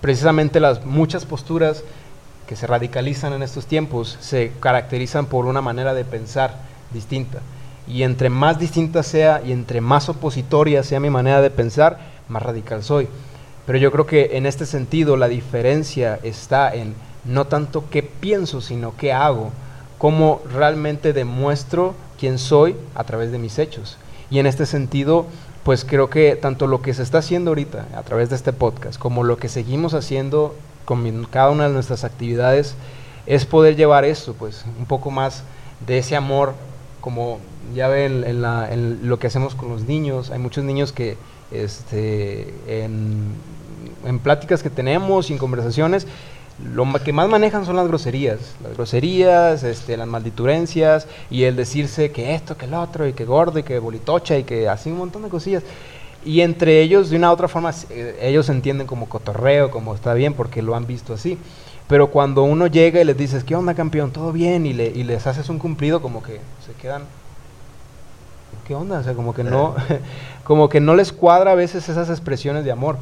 precisamente 0.00 0.60
las 0.60 0.84
muchas 0.86 1.26
posturas 1.26 1.84
que 2.46 2.56
se 2.56 2.66
radicalizan 2.66 3.34
en 3.34 3.42
estos 3.42 3.66
tiempos 3.66 4.16
se 4.20 4.52
caracterizan 4.60 5.26
por 5.26 5.44
una 5.44 5.60
manera 5.60 5.92
de 5.92 6.04
pensar 6.04 6.54
distinta. 6.92 7.40
Y 7.88 8.02
entre 8.02 8.28
más 8.28 8.58
distinta 8.58 9.02
sea 9.02 9.40
y 9.44 9.52
entre 9.52 9.80
más 9.80 10.08
opositoria 10.08 10.82
sea 10.82 11.00
mi 11.00 11.10
manera 11.10 11.40
de 11.40 11.50
pensar, 11.50 11.98
más 12.28 12.42
radical 12.42 12.82
soy. 12.82 13.08
Pero 13.66 13.78
yo 13.78 13.90
creo 13.90 14.06
que 14.06 14.36
en 14.36 14.46
este 14.46 14.66
sentido 14.66 15.16
la 15.16 15.28
diferencia 15.28 16.18
está 16.22 16.74
en 16.74 16.94
no 17.24 17.46
tanto 17.46 17.84
qué 17.90 18.02
pienso, 18.02 18.60
sino 18.60 18.96
qué 18.96 19.12
hago, 19.12 19.50
cómo 19.98 20.40
realmente 20.52 21.12
demuestro 21.12 21.94
quién 22.18 22.38
soy 22.38 22.76
a 22.94 23.04
través 23.04 23.32
de 23.32 23.38
mis 23.38 23.58
hechos. 23.58 23.98
Y 24.30 24.38
en 24.38 24.46
este 24.46 24.66
sentido, 24.66 25.26
pues 25.64 25.84
creo 25.84 26.10
que 26.10 26.36
tanto 26.36 26.66
lo 26.66 26.82
que 26.82 26.94
se 26.94 27.02
está 27.02 27.18
haciendo 27.18 27.50
ahorita 27.50 27.86
a 27.96 28.02
través 28.02 28.30
de 28.30 28.36
este 28.36 28.52
podcast, 28.52 28.98
como 28.98 29.24
lo 29.24 29.36
que 29.36 29.48
seguimos 29.48 29.94
haciendo 29.94 30.54
con 30.84 31.24
cada 31.30 31.50
una 31.50 31.68
de 31.68 31.74
nuestras 31.74 32.04
actividades, 32.04 32.74
es 33.26 33.44
poder 33.44 33.76
llevar 33.76 34.04
esto, 34.04 34.34
pues 34.34 34.64
un 34.78 34.86
poco 34.86 35.10
más 35.10 35.42
de 35.86 35.98
ese 35.98 36.16
amor 36.16 36.54
como 37.08 37.38
ya 37.74 37.88
ven 37.88 38.22
en, 38.22 39.08
lo 39.08 39.18
que 39.18 39.28
hacemos 39.28 39.54
con 39.54 39.70
los 39.70 39.84
niños, 39.84 40.30
hay 40.30 40.38
muchos 40.38 40.62
niños 40.62 40.92
que 40.92 41.16
este, 41.50 42.52
en, 42.66 43.32
pláticas 44.22 44.62
que 44.62 44.68
tenemos 44.68 45.30
y 45.30 45.32
en 45.32 45.38
conversaciones, 45.38 46.06
lo 46.74 46.84
que 47.02 47.14
más 47.14 47.26
manejan 47.30 47.64
son 47.64 47.76
las 47.76 47.88
groserías, 47.88 48.56
las 48.62 48.74
groserías, 48.74 49.62
este, 49.62 49.96
las 49.96 50.06
malditurencias 50.06 51.06
y 51.30 51.44
el 51.44 51.56
decirse 51.56 52.10
que 52.10 52.34
esto, 52.34 52.58
que 52.58 52.66
el 52.66 52.74
otro, 52.74 53.08
y 53.08 53.14
que 53.14 53.24
gordo, 53.24 53.58
y 53.58 53.62
que 53.62 53.78
bolitocha, 53.78 54.36
y 54.36 54.44
que 54.44 54.68
así 54.68 54.90
un 54.90 54.98
montón 54.98 55.22
de 55.22 55.30
cosillas. 55.30 55.62
Y 56.26 56.42
entre 56.42 56.82
ellos, 56.82 57.08
de 57.08 57.16
una 57.16 57.30
u 57.30 57.32
otra 57.32 57.48
forma, 57.48 57.72
eh, 57.88 58.18
ellos 58.20 58.50
entienden 58.50 58.86
como 58.86 59.08
cotorreo, 59.08 59.70
como 59.70 59.94
está 59.94 60.12
bien, 60.12 60.34
porque 60.34 60.60
lo 60.60 60.74
han 60.74 60.86
visto 60.86 61.14
así. 61.14 61.38
Pero 61.88 62.10
cuando 62.10 62.42
uno 62.42 62.66
llega 62.66 63.00
y 63.00 63.04
les 63.04 63.16
dices, 63.16 63.44
¿qué 63.44 63.56
onda 63.56 63.74
campeón? 63.74 64.10
¿Todo 64.10 64.32
bien? 64.32 64.66
Y, 64.66 64.74
le, 64.74 64.86
y 64.88 65.04
les 65.04 65.26
haces 65.26 65.48
un 65.48 65.58
cumplido, 65.58 66.02
como 66.02 66.22
que 66.22 66.40
se 66.64 66.72
quedan, 66.80 67.02
¿qué 68.66 68.74
onda? 68.74 68.98
O 68.98 69.02
sea, 69.02 69.14
como 69.14 69.34
que 69.34 69.42
no, 69.42 69.74
como 70.44 70.68
que 70.68 70.80
no 70.80 70.94
les 70.94 71.12
cuadra 71.12 71.52
a 71.52 71.54
veces 71.54 71.88
esas 71.88 72.10
expresiones 72.10 72.64
de 72.64 72.72
amor. 72.72 72.98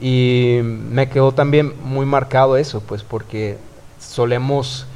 Y 0.00 0.60
me 0.62 1.08
quedó 1.08 1.32
también 1.32 1.74
muy 1.84 2.06
marcado 2.06 2.56
eso, 2.56 2.80
pues 2.80 3.02
porque 3.04 3.58
solemos 4.00 4.86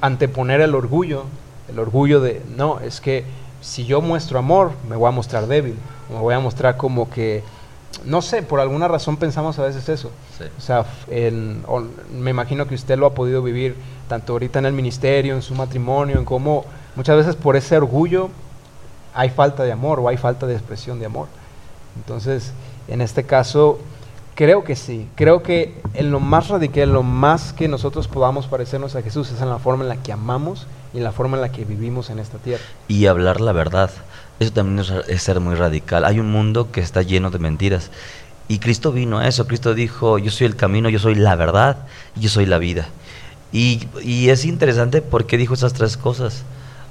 anteponer 0.00 0.60
el 0.60 0.74
orgullo, 0.74 1.24
el 1.68 1.78
orgullo 1.78 2.20
de, 2.20 2.42
no, 2.56 2.80
es 2.80 3.00
que 3.00 3.24
si 3.60 3.86
yo 3.86 4.00
muestro 4.00 4.38
amor, 4.38 4.72
me 4.88 4.96
voy 4.96 5.08
a 5.08 5.10
mostrar 5.10 5.46
débil, 5.46 5.76
me 6.10 6.18
voy 6.18 6.34
a 6.34 6.40
mostrar 6.40 6.76
como 6.76 7.10
que, 7.10 7.42
no 8.04 8.22
sé, 8.22 8.42
por 8.42 8.60
alguna 8.60 8.88
razón 8.88 9.16
pensamos 9.16 9.58
a 9.58 9.62
veces 9.62 9.88
eso. 9.88 10.10
O 10.58 10.60
sea, 10.60 10.84
me 12.12 12.30
imagino 12.30 12.66
que 12.66 12.74
usted 12.74 12.98
lo 12.98 13.06
ha 13.06 13.14
podido 13.14 13.42
vivir 13.42 13.76
tanto 14.08 14.32
ahorita 14.32 14.58
en 14.58 14.66
el 14.66 14.72
ministerio, 14.72 15.34
en 15.34 15.42
su 15.42 15.54
matrimonio, 15.54 16.18
en 16.18 16.24
cómo 16.24 16.64
muchas 16.96 17.16
veces 17.16 17.36
por 17.36 17.56
ese 17.56 17.76
orgullo 17.76 18.30
hay 19.14 19.30
falta 19.30 19.62
de 19.62 19.72
amor 19.72 20.00
o 20.00 20.08
hay 20.08 20.16
falta 20.16 20.46
de 20.46 20.54
expresión 20.54 20.98
de 20.98 21.06
amor. 21.06 21.28
Entonces, 21.96 22.52
en 22.88 23.00
este 23.00 23.24
caso, 23.24 23.78
creo 24.34 24.64
que 24.64 24.76
sí. 24.76 25.08
Creo 25.14 25.42
que 25.42 25.80
en 25.94 26.10
lo 26.10 26.20
más 26.20 26.48
radical, 26.48 26.92
lo 26.92 27.02
más 27.02 27.52
que 27.52 27.68
nosotros 27.68 28.08
podamos 28.08 28.46
parecernos 28.46 28.96
a 28.96 29.02
Jesús 29.02 29.30
es 29.30 29.40
en 29.40 29.48
la 29.48 29.58
forma 29.58 29.84
en 29.84 29.88
la 29.88 29.96
que 29.96 30.12
amamos 30.12 30.66
y 30.92 30.98
en 30.98 31.04
la 31.04 31.12
forma 31.12 31.36
en 31.36 31.42
la 31.42 31.52
que 31.52 31.64
vivimos 31.64 32.10
en 32.10 32.18
esta 32.18 32.38
tierra. 32.38 32.64
Y 32.88 33.06
hablar 33.06 33.40
la 33.40 33.52
verdad. 33.52 33.90
Eso 34.40 34.52
también 34.52 34.84
es, 35.08 35.22
ser 35.22 35.40
muy 35.40 35.54
radical. 35.54 36.04
Hay 36.04 36.20
un 36.20 36.30
mundo 36.30 36.72
que 36.72 36.80
está 36.80 37.02
lleno 37.02 37.30
de 37.30 37.38
mentiras. 37.38 37.90
Y 38.48 38.58
Cristo 38.58 38.92
vino 38.92 39.18
a 39.18 39.28
eso. 39.28 39.46
Cristo 39.46 39.74
dijo, 39.74 40.18
yo 40.18 40.30
soy 40.30 40.46
el 40.46 40.56
camino, 40.56 40.88
yo 40.88 40.98
soy 40.98 41.14
la 41.14 41.36
verdad, 41.36 41.78
yo 42.16 42.28
soy 42.28 42.46
la 42.46 42.58
vida. 42.58 42.88
Y, 43.52 43.88
y 44.02 44.30
es 44.30 44.44
interesante 44.44 45.02
porque 45.02 45.38
dijo 45.38 45.54
esas 45.54 45.72
tres 45.72 45.96
cosas. 45.96 46.42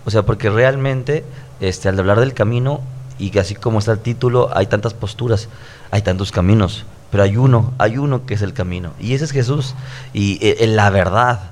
O 0.05 0.11
sea, 0.11 0.23
porque 0.23 0.49
realmente 0.49 1.23
este, 1.59 1.87
al 1.87 1.97
hablar 1.97 2.19
del 2.19 2.33
camino, 2.33 2.81
y 3.17 3.37
así 3.37 3.55
como 3.55 3.79
está 3.79 3.93
el 3.93 3.99
título, 3.99 4.49
hay 4.53 4.67
tantas 4.67 4.93
posturas, 4.93 5.47
hay 5.91 6.01
tantos 6.01 6.31
caminos, 6.31 6.85
pero 7.09 7.23
hay 7.23 7.37
uno, 7.37 7.73
hay 7.77 7.97
uno 7.97 8.25
que 8.25 8.33
es 8.33 8.41
el 8.41 8.53
camino, 8.53 8.91
y 8.99 9.13
ese 9.13 9.25
es 9.25 9.31
Jesús, 9.31 9.75
y 10.13 10.39
eh, 10.41 10.67
la 10.67 10.89
verdad. 10.89 11.51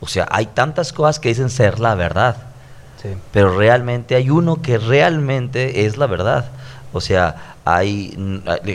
O 0.00 0.08
sea, 0.08 0.26
hay 0.30 0.46
tantas 0.46 0.92
cosas 0.92 1.20
que 1.20 1.28
dicen 1.28 1.50
ser 1.50 1.80
la 1.80 1.94
verdad, 1.94 2.36
pero 3.32 3.56
realmente 3.56 4.14
hay 4.14 4.30
uno 4.30 4.62
que 4.62 4.78
realmente 4.78 5.86
es 5.86 5.96
la 5.96 6.06
verdad. 6.06 6.50
O 6.92 7.00
sea, 7.00 7.56
hay, 7.64 8.16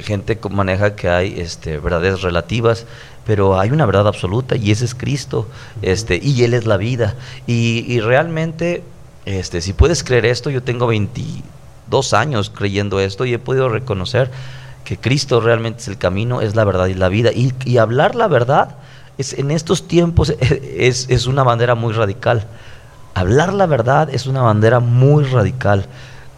gente 0.04 0.38
que 0.40 0.50
maneja 0.50 0.96
que 0.96 1.10
hay 1.10 1.40
este, 1.40 1.78
verdades 1.80 2.22
relativas, 2.22 2.86
pero 3.26 3.60
hay 3.60 3.72
una 3.72 3.86
verdad 3.86 4.08
absoluta 4.08 4.56
y 4.56 4.72
ese 4.72 4.86
es 4.86 4.96
Cristo, 4.96 5.48
este, 5.82 6.20
y 6.22 6.44
Él 6.44 6.54
es 6.54 6.66
la 6.66 6.78
vida. 6.78 7.16
Y, 7.46 7.86
y 7.88 8.00
realmente 8.00 8.84
este, 9.28 9.60
si 9.60 9.74
puedes 9.74 10.06
creer 10.06 10.26
esto, 10.26 10.50
yo 10.50 10.64
tengo 10.64 10.88
22 10.88 12.14
años 12.14 12.50
creyendo 12.50 13.02
esto 13.02 13.26
y 13.26 13.34
he 13.34 13.40
podido 13.40 13.68
reconocer 13.68 14.32
que 14.86 14.98
Cristo 14.98 15.42
realmente 15.42 15.82
es 15.82 15.90
el 15.90 15.98
camino, 15.98 16.40
es 16.40 16.56
la 16.56 16.64
verdad 16.64 16.88
y 16.88 16.94
la 16.94 17.10
vida. 17.10 17.32
Y, 17.34 17.78
hablar 17.78 18.16
la 18.16 18.30
verdad 18.30 18.78
es, 19.18 19.34
en 19.34 19.52
estos 19.52 19.86
tiempos 19.86 20.30
es, 20.40 21.08
es, 21.10 21.28
una 21.28 21.44
bandera 21.44 21.76
muy 21.76 21.92
radical. 21.92 22.48
Hablar 23.18 23.52
la 23.52 23.66
verdad 23.66 24.10
es 24.12 24.28
una 24.28 24.44
bandera 24.44 24.80
muy 24.80 25.24
radical. 25.24 25.88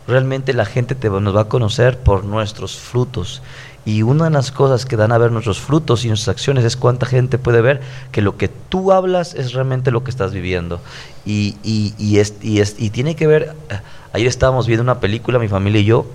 Realmente 0.08 0.54
la 0.54 0.64
gente 0.64 0.96
te, 0.96 1.10
nos 1.10 1.36
va 1.36 1.42
a 1.42 1.50
conocer 1.50 2.00
por 2.00 2.24
nuestros 2.24 2.78
frutos. 2.78 3.42
Y 3.84 4.02
una 4.02 4.24
de 4.24 4.30
las 4.30 4.54
cosas 4.54 4.86
que 4.86 4.96
dan 4.96 5.12
a 5.12 5.18
ver 5.18 5.34
nuestros 5.34 5.60
frutos 5.60 6.06
y 6.06 6.08
nuestras 6.08 6.36
acciones 6.36 6.64
es 6.64 6.78
cuánta 6.78 7.06
gente 7.06 7.38
puede 7.38 7.60
ver 7.60 7.82
que 8.14 8.22
lo 8.22 8.38
que 8.38 8.48
tú 8.48 8.94
hablas 8.94 9.34
es 9.34 9.52
realmente 9.52 9.92
lo 9.92 10.06
que 10.06 10.10
estás 10.10 10.32
viviendo. 10.32 10.80
Y, 11.26 11.58
y, 11.64 11.94
y, 11.98 12.20
es, 12.20 12.36
y, 12.42 12.62
es, 12.62 12.78
y 12.78 12.92
tiene 12.92 13.18
que 13.18 13.28
ver, 13.28 13.58
eh, 13.70 13.82
ayer 14.14 14.28
estábamos 14.28 14.66
viendo 14.66 14.84
una 14.84 15.02
película, 15.02 15.38
mi 15.38 15.50
familia 15.50 15.82
y 15.82 15.86
yo, 15.86 16.06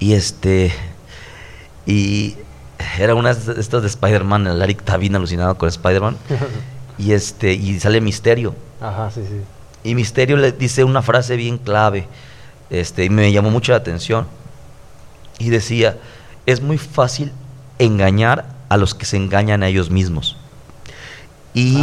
y 0.00 0.14
este, 0.14 0.72
y 1.86 2.34
era 2.98 3.14
una 3.14 3.32
de 3.32 3.60
estas 3.60 3.82
de 3.82 3.88
Spider-Man, 3.88 4.48
el 4.48 4.60
Eric 4.60 4.80
está 4.80 4.96
bien 4.96 5.14
alucinado 5.14 5.56
con 5.56 5.68
Spider-Man, 5.68 6.16
y 7.00 7.12
este, 7.12 7.54
y 7.54 7.80
sale 7.80 8.00
Misterio. 8.00 8.54
Ajá, 8.80 9.10
sí, 9.10 9.22
sí. 9.26 9.40
Y 9.82 9.94
Misterio 9.94 10.36
le 10.36 10.52
dice 10.52 10.84
una 10.84 11.00
frase 11.00 11.36
bien 11.36 11.56
clave, 11.56 12.06
este, 12.68 13.04
y 13.04 13.10
me 13.10 13.32
llamó 13.32 13.50
mucho 13.50 13.72
la 13.72 13.78
atención. 13.78 14.26
Y 15.38 15.48
decía, 15.48 15.96
es 16.44 16.60
muy 16.60 16.76
fácil 16.76 17.32
engañar 17.78 18.44
a 18.68 18.76
los 18.76 18.94
que 18.94 19.06
se 19.06 19.16
engañan 19.16 19.62
a 19.62 19.68
ellos 19.68 19.90
mismos. 19.90 20.36
Y, 21.54 21.78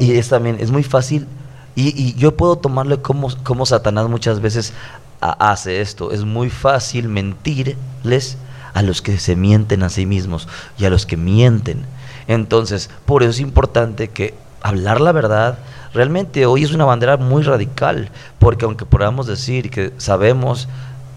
es 0.00 0.28
también, 0.28 0.58
es 0.60 0.70
muy 0.70 0.84
fácil, 0.84 1.26
y, 1.74 2.14
yo 2.14 2.36
puedo 2.36 2.56
tomarle 2.56 3.02
como, 3.02 3.28
como 3.42 3.66
Satanás 3.66 4.08
muchas 4.08 4.40
veces 4.40 4.72
hace 5.20 5.80
esto, 5.80 6.12
es 6.12 6.24
muy 6.24 6.50
fácil 6.50 7.08
mentirles 7.08 8.36
a 8.74 8.82
los 8.82 9.02
que 9.02 9.18
se 9.18 9.34
mienten 9.34 9.82
a 9.82 9.88
sí 9.88 10.06
mismos 10.06 10.48
y 10.78 10.84
a 10.84 10.90
los 10.90 11.04
que 11.04 11.16
mienten. 11.16 11.84
Entonces, 12.28 12.90
por 13.04 13.22
eso 13.22 13.30
es 13.30 13.40
importante 13.40 14.08
que 14.08 14.34
hablar 14.62 15.00
la 15.00 15.12
verdad, 15.12 15.58
realmente 15.92 16.46
hoy 16.46 16.64
es 16.64 16.72
una 16.72 16.86
bandera 16.86 17.16
muy 17.16 17.42
radical, 17.42 18.08
porque 18.38 18.64
aunque 18.64 18.86
podamos 18.86 19.26
decir 19.26 19.70
que 19.70 19.92
sabemos 19.98 20.68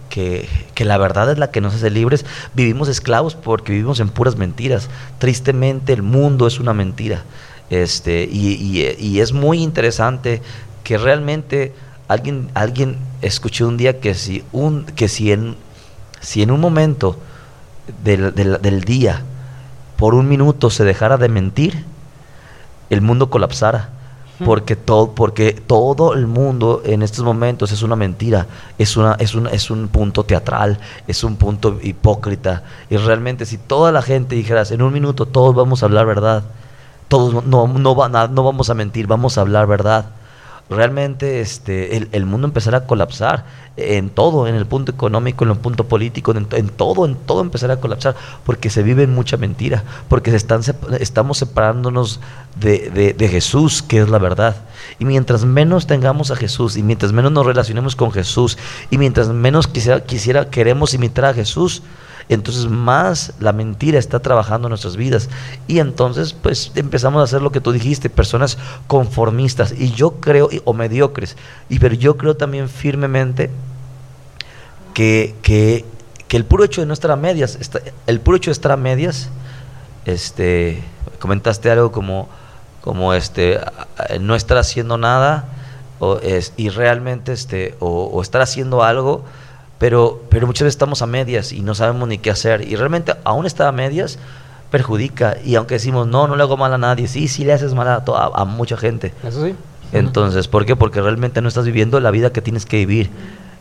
que, 0.10 0.48
la 0.86 0.98
verdad 0.98 1.32
es 1.32 1.38
la 1.38 1.52
que 1.52 1.62
nos 1.62 1.76
hace 1.76 1.90
libres, 1.90 2.26
vivimos 2.54 2.90
esclavos 2.90 3.36
porque 3.36 3.72
vivimos 3.72 4.00
en 4.00 4.10
puras 4.10 4.36
mentiras. 4.36 4.90
Tristemente 5.20 5.94
el 5.94 6.02
mundo 6.02 6.48
es 6.48 6.60
una 6.60 6.74
mentira. 6.74 7.24
Este, 7.70 8.28
y, 8.32 9.20
es 9.20 9.34
muy 9.34 9.62
interesante 9.62 10.42
que 10.84 10.98
realmente 10.98 11.74
alguien, 12.08 12.50
alguien 12.54 12.98
escuchó 13.22 13.68
un 13.68 13.78
día 13.78 14.00
que 14.00 14.14
si, 14.14 14.44
un, 14.52 14.86
que 14.86 15.08
si, 15.08 15.32
en, 15.32 15.56
si 16.20 16.42
en 16.42 16.52
un 16.52 16.60
momento 16.60 17.18
del, 18.04 18.34
del 18.34 18.82
día, 18.82 19.24
por 19.98 20.16
un 20.16 20.30
minuto 20.30 20.70
se 20.70 20.84
dejara 20.84 21.18
de 21.18 21.30
mentir, 21.30 21.86
el 22.90 23.02
mundo 23.02 23.30
colapsara 23.30 23.90
porque 24.46 24.76
todo, 24.76 25.14
porque 25.14 25.54
todo 25.54 26.14
el 26.14 26.28
mundo 26.28 26.82
en 26.86 27.02
estos 27.02 27.26
momentos 27.26 27.72
es 27.72 27.82
una 27.82 27.96
mentira, 27.96 28.46
es, 28.78 28.96
una, 28.96 29.14
es, 29.14 29.34
una, 29.34 29.50
es 29.50 29.72
un 29.72 29.88
punto 29.88 30.24
teatral, 30.26 30.80
es 31.08 31.24
un 31.24 31.38
punto 31.38 31.80
hipócrita. 31.82 32.64
Y 32.90 32.98
realmente 32.98 33.46
si 33.46 33.58
toda 33.58 33.92
la 33.92 34.02
gente 34.02 34.36
dijeras, 34.36 34.72
en 34.72 34.82
un 34.82 34.94
minuto 34.94 35.26
todos 35.26 35.56
vamos 35.56 35.82
a 35.82 35.88
hablar 35.88 36.06
verdad, 36.06 36.44
todos 37.08 37.46
no, 37.46 37.68
no, 37.68 38.28
no 38.28 38.44
vamos 38.44 38.70
a 38.70 38.74
mentir, 38.76 39.08
vamos 39.08 39.38
a 39.38 39.42
hablar 39.42 39.66
verdad 39.66 40.06
realmente 40.70 41.40
este, 41.40 41.96
el, 41.96 42.26
mundo 42.26 42.48
empezará 42.48 42.80
a 42.80 42.86
colapsar 42.86 43.46
en 43.78 44.10
todo, 44.10 44.48
en 44.48 44.56
el 44.56 44.66
punto 44.66 44.92
económico, 44.92 45.46
en 45.46 45.52
el 45.52 45.58
punto 45.58 45.86
político, 45.88 46.34
en, 46.36 46.70
todo, 46.70 47.06
en 47.06 47.16
todo 47.16 47.42
empezará 47.42 47.76
a 47.76 47.80
colapsar, 47.80 48.16
porque 48.46 48.70
se 48.70 48.84
vive 48.84 49.04
en 49.04 49.14
mucha 49.14 49.38
mentira, 49.38 49.84
porque 50.10 50.32
se 50.32 50.38
están, 50.38 50.62
estamos 51.00 51.38
separándonos 51.38 52.20
de, 52.60 53.14
de, 53.18 53.28
Jesús, 53.30 53.82
que 53.82 54.00
es 54.00 54.10
la 54.10 54.18
verdad. 54.18 54.58
Y 55.00 55.06
mientras 55.06 55.46
menos 55.46 55.88
tengamos 55.88 56.32
a 56.32 56.36
Jesús, 56.36 56.76
y 56.76 56.84
mientras 56.84 57.14
menos 57.14 57.32
nos 57.32 57.46
relacionemos 57.46 57.96
con 57.96 58.12
Jesús, 58.12 58.58
y 58.90 58.98
mientras 58.98 59.30
menos 59.30 59.68
quisiera, 59.68 60.02
quisiera 60.02 60.50
queremos 60.50 60.94
imitar 60.94 61.26
a 61.26 61.34
Jesús, 61.34 61.84
entonces 62.30 62.66
más 62.68 63.34
la 63.40 63.54
mentira 63.54 64.00
está 64.00 64.20
trabajando 64.20 64.68
en 64.68 64.72
nuestras 64.72 64.98
vidas. 64.98 65.30
Y 65.68 65.80
entonces 65.80 66.34
pues 66.34 66.72
empezamos 66.76 67.22
a 67.22 67.24
hacer 67.24 67.42
lo 67.42 67.52
que 67.52 67.62
tú 67.62 67.72
dijiste, 67.72 68.10
personas 68.10 68.58
conformistas 68.88 69.74
y 69.78 69.92
yo 69.92 70.16
creo, 70.20 70.50
o 70.66 70.74
mediocres, 70.74 71.38
y 71.70 71.80
pero 71.80 71.96
yo 71.96 72.18
creo 72.18 72.36
también 72.36 72.70
firmemente 72.70 73.50
que, 74.94 75.36
que, 75.42 75.86
el 76.30 76.44
puro 76.44 76.64
hecho 76.64 76.82
de 76.82 76.88
no 76.88 76.94
estar 76.94 77.12
a 77.12 77.16
medias, 77.16 77.58
el 78.08 78.20
puro 78.20 78.38
hecho 78.38 78.52
de 78.52 78.54
estar 78.54 78.72
a 78.72 78.78
medias, 78.78 79.30
este, 80.06 80.84
comentaste 81.20 81.72
algo 81.72 81.92
como, 81.92 82.28
como 82.82 83.14
este, 83.14 83.60
no 84.20 84.36
estar 84.36 84.58
haciendo 84.58 84.98
nada, 84.98 85.46
o 86.00 86.18
es, 86.18 86.54
y 86.58 86.70
realmente 86.70 87.32
este, 87.32 87.76
o 87.80 88.22
estar 88.22 88.42
haciendo 88.42 88.84
algo, 88.84 89.24
pero, 89.80 90.24
pero 90.30 90.48
muchas 90.48 90.66
veces 90.66 90.76
estamos 90.76 91.02
a 91.02 91.06
medias 91.06 91.52
y 91.52 91.62
no 91.62 91.76
sabemos 91.76 92.08
ni 92.08 92.18
qué 92.18 92.32
hacer. 92.32 92.68
Y 92.68 92.76
realmente, 92.76 93.14
aún 93.24 93.46
estar 93.46 93.68
a 93.68 93.72
medias, 93.72 94.18
perjudica. 94.72 95.38
Y 95.44 95.56
aunque 95.56 95.76
decimos, 95.76 96.08
no, 96.08 96.28
no 96.28 96.36
le 96.36 96.44
hago 96.44 96.58
mal 96.58 96.74
a 96.74 96.78
nadie, 96.78 97.08
sí, 97.08 97.28
sí 97.28 97.46
le 97.46 97.54
haces 97.54 97.74
mal 97.74 97.88
a, 97.88 98.04
a, 98.34 98.46
mucha 98.46 98.78
gente. 98.78 99.14
Eso 99.24 99.46
sí. 99.46 99.56
Entonces, 99.92 100.48
¿por 100.48 100.66
qué? 100.66 100.76
Porque 100.76 101.02
realmente 101.02 101.42
no 101.42 101.48
estás 101.48 101.66
viviendo 101.66 102.00
la 102.00 102.12
vida 102.12 102.32
que 102.32 102.42
tienes 102.42 102.66
que 102.66 102.78
vivir. 102.78 103.10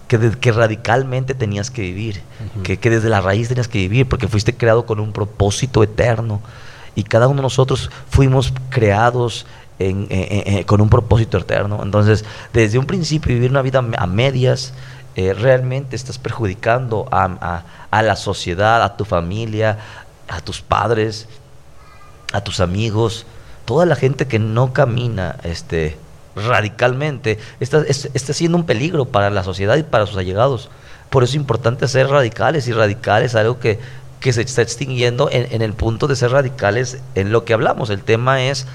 Que, 0.09 0.31
que 0.31 0.52
radicalmente 0.52 1.35
tenías 1.35 1.72
que 1.72 1.83
vivir, 1.83 2.22
que, 2.62 2.76
que 2.76 2.90
desde 2.90 3.09
la 3.09 3.20
raíz 3.20 3.48
tenías 3.48 3.66
que 3.66 3.79
vivir, 3.79 4.07
porque 4.09 4.29
fuiste 4.29 4.55
creado 4.57 4.87
con 4.87 5.00
un 5.00 5.12
propósito 5.12 5.83
eterno. 5.83 6.40
Y 6.94 7.02
cada 7.02 7.26
uno 7.26 7.38
de 7.38 7.42
nosotros 7.42 7.90
fuimos 8.09 8.52
creados 8.70 9.46
en, 9.81 10.62
con 10.64 10.81
un 10.81 10.88
propósito 10.88 11.38
eterno. 11.38 11.81
Entonces, 11.83 12.24
desde 12.52 12.79
un 12.79 12.87
principio 12.87 13.35
vivir 13.35 13.50
una 13.50 13.62
vida 13.62 13.85
a 13.98 14.07
medias, 14.07 14.72
eh, 15.16 15.33
realmente 15.33 15.96
estás 15.96 16.18
perjudicando 16.18 17.09
a, 17.11 17.62
la 17.90 18.16
sociedad, 18.16 18.83
a 18.83 18.98
tu 18.98 19.07
familia, 19.07 19.79
a 20.29 20.42
tus 20.42 20.61
padres, 20.61 21.26
a 22.35 22.42
tus 22.42 22.61
amigos, 22.61 23.24
toda 23.64 23.87
la 23.87 23.96
gente 23.96 24.26
que 24.26 24.38
no 24.38 24.74
camina 24.74 25.37
este, 25.42 25.96
radicalmente, 26.35 27.38
está, 27.61 27.83
está 27.88 28.33
siendo 28.35 28.59
un 28.59 28.66
peligro 28.66 29.07
para 29.07 29.31
la 29.31 29.42
sociedad 29.42 29.76
y 29.76 29.83
para 29.83 30.05
sus 30.05 30.18
allegados. 30.18 30.68
Por 31.09 31.22
eso 31.22 31.31
es 31.31 31.37
importante 31.37 31.88
ser 31.88 32.09
radicales 32.09 32.68
y 32.68 32.74
radicales, 32.74 33.35
algo 33.35 33.59
que, 33.59 33.79
que 34.20 34.35
se 34.35 34.42
está 34.42 34.61
extinguiendo 34.61 35.31
en, 35.33 35.50
en, 35.50 35.62
el 35.62 35.72
punto 35.72 36.09
de 36.09 36.16
ser 36.16 36.33
radicales 36.33 36.98
en 37.14 37.33
lo 37.33 37.46
que 37.46 37.55
hablamos. 37.55 37.88
El 37.88 38.02
tema 38.02 38.42
es 38.42 38.66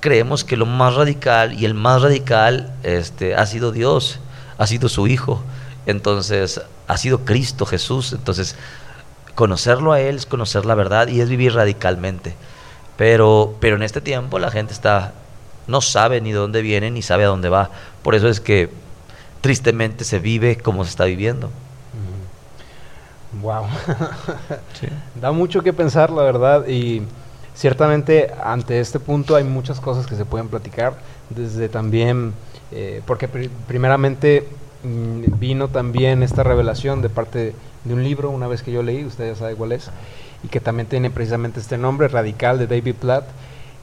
creemos 0.00 0.44
que 0.44 0.58
lo 0.58 0.66
más 0.66 0.96
radical 0.96 1.54
y 1.54 1.64
el 1.64 1.72
más 1.72 2.02
radical 2.02 2.74
este, 2.82 3.34
ha 3.34 3.46
sido 3.46 3.72
Dios, 3.72 4.20
ha 4.58 4.66
sido 4.66 4.90
su 4.90 5.06
Hijo, 5.06 5.42
entonces 5.90 6.60
ha 6.86 6.96
sido 6.98 7.24
Cristo 7.24 7.64
Jesús, 7.64 8.12
entonces 8.12 8.56
conocerlo 9.34 9.92
a 9.92 10.00
Él 10.00 10.16
es 10.16 10.26
conocer 10.26 10.66
la 10.66 10.74
verdad 10.74 11.08
y 11.08 11.20
es 11.20 11.28
vivir 11.28 11.54
radicalmente. 11.54 12.34
Pero, 12.96 13.54
pero 13.60 13.76
en 13.76 13.82
este 13.82 14.00
tiempo 14.00 14.38
la 14.38 14.50
gente 14.50 14.72
está, 14.72 15.14
no 15.66 15.80
sabe 15.80 16.20
ni 16.20 16.32
de 16.32 16.38
dónde 16.38 16.60
viene 16.60 16.90
ni 16.90 17.02
sabe 17.02 17.24
a 17.24 17.28
dónde 17.28 17.48
va. 17.48 17.70
Por 18.02 18.14
eso 18.14 18.28
es 18.28 18.40
que 18.40 18.70
tristemente 19.40 20.04
se 20.04 20.18
vive 20.18 20.56
como 20.56 20.84
se 20.84 20.90
está 20.90 21.04
viviendo. 21.04 21.50
Wow. 23.40 23.66
Da 25.20 25.32
mucho 25.32 25.62
que 25.62 25.72
pensar, 25.72 26.10
la 26.10 26.22
verdad, 26.22 26.66
y 26.66 27.02
ciertamente 27.54 28.32
ante 28.42 28.80
este 28.80 29.00
punto 29.00 29.36
hay 29.36 29.44
muchas 29.44 29.80
cosas 29.80 30.06
que 30.06 30.16
se 30.16 30.24
pueden 30.24 30.48
platicar, 30.48 30.94
desde 31.30 31.68
también, 31.68 32.32
eh, 32.72 33.02
porque 33.06 33.28
primeramente 33.66 34.48
vino 34.82 35.68
también 35.68 36.22
esta 36.22 36.42
revelación 36.42 37.02
de 37.02 37.08
parte 37.08 37.54
de 37.84 37.94
un 37.94 38.04
libro, 38.04 38.30
una 38.30 38.46
vez 38.46 38.62
que 38.62 38.72
yo 38.72 38.82
leí, 38.82 39.04
usted 39.04 39.28
ya 39.28 39.34
sabe 39.34 39.54
cuál 39.54 39.72
es, 39.72 39.90
y 40.44 40.48
que 40.48 40.60
también 40.60 40.88
tiene 40.88 41.10
precisamente 41.10 41.60
este 41.60 41.78
nombre, 41.78 42.08
Radical, 42.08 42.58
de 42.58 42.66
David 42.66 42.94
Platt, 42.94 43.24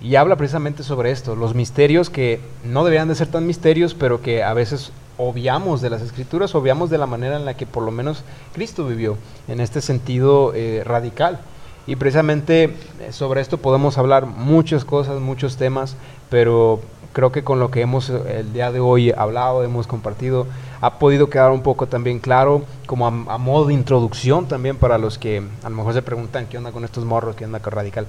y 0.02 0.16
habla 0.16 0.36
precisamente 0.36 0.84
sobre 0.84 1.12
esto, 1.12 1.36
los 1.36 1.56
misterios 1.56 2.10
que 2.10 2.40
no 2.64 2.84
deberían 2.84 3.08
de 3.08 3.16
ser 3.16 3.28
tan 3.28 3.48
misterios, 3.48 3.94
pero 3.94 4.22
que 4.22 4.44
a 4.44 4.54
veces 4.54 4.92
obviamos 5.18 5.82
de 5.82 5.90
las 5.90 6.02
escrituras, 6.02 6.56
obviamos 6.56 6.90
de 6.90 6.98
la 6.98 7.08
manera 7.08 7.38
en 7.38 7.46
la 7.46 7.56
que 7.56 7.66
por 7.66 7.84
lo 7.84 7.92
menos 7.92 8.24
Cristo 8.54 8.86
vivió, 8.86 9.18
en 9.48 9.62
este 9.62 9.82
sentido 9.82 10.54
eh, 10.54 10.84
radical. 10.86 11.40
Y 11.88 11.96
precisamente 11.96 12.64
eh, 12.64 13.12
sobre 13.12 13.42
esto 13.42 13.58
podemos 13.58 13.98
hablar 13.98 14.26
muchas 14.26 14.86
cosas, 14.86 15.20
muchos 15.20 15.58
temas, 15.58 15.96
pero 16.30 16.82
creo 17.14 17.32
que 17.32 17.44
con 17.44 17.60
lo 17.60 17.70
que 17.70 17.82
hemos 17.82 18.10
eh, 18.10 18.40
el 18.40 18.54
día 18.54 18.72
de 18.72 18.80
hoy 18.80 19.12
hablado, 19.12 19.64
hemos 19.64 19.88
compartido, 19.88 20.48
ha 20.82 20.98
podido 20.98 21.30
quedar 21.30 21.52
un 21.52 21.62
poco 21.62 21.88
también 21.88 22.20
claro, 22.20 22.64
como 22.88 23.06
a, 23.06 23.10
a 23.10 23.38
modo 23.38 23.68
de 23.68 23.74
introducción 23.74 24.48
también 24.48 24.78
para 24.78 24.98
los 24.98 25.18
que 25.18 25.44
a 25.64 25.70
lo 25.70 25.76
mejor 25.76 25.94
se 25.94 26.02
preguntan 26.02 26.48
qué 26.48 26.58
onda 26.58 26.72
con 26.72 26.84
estos 26.84 27.06
morros, 27.06 27.36
qué 27.36 27.46
onda 27.46 27.60
con 27.60 27.74
radical. 27.74 28.08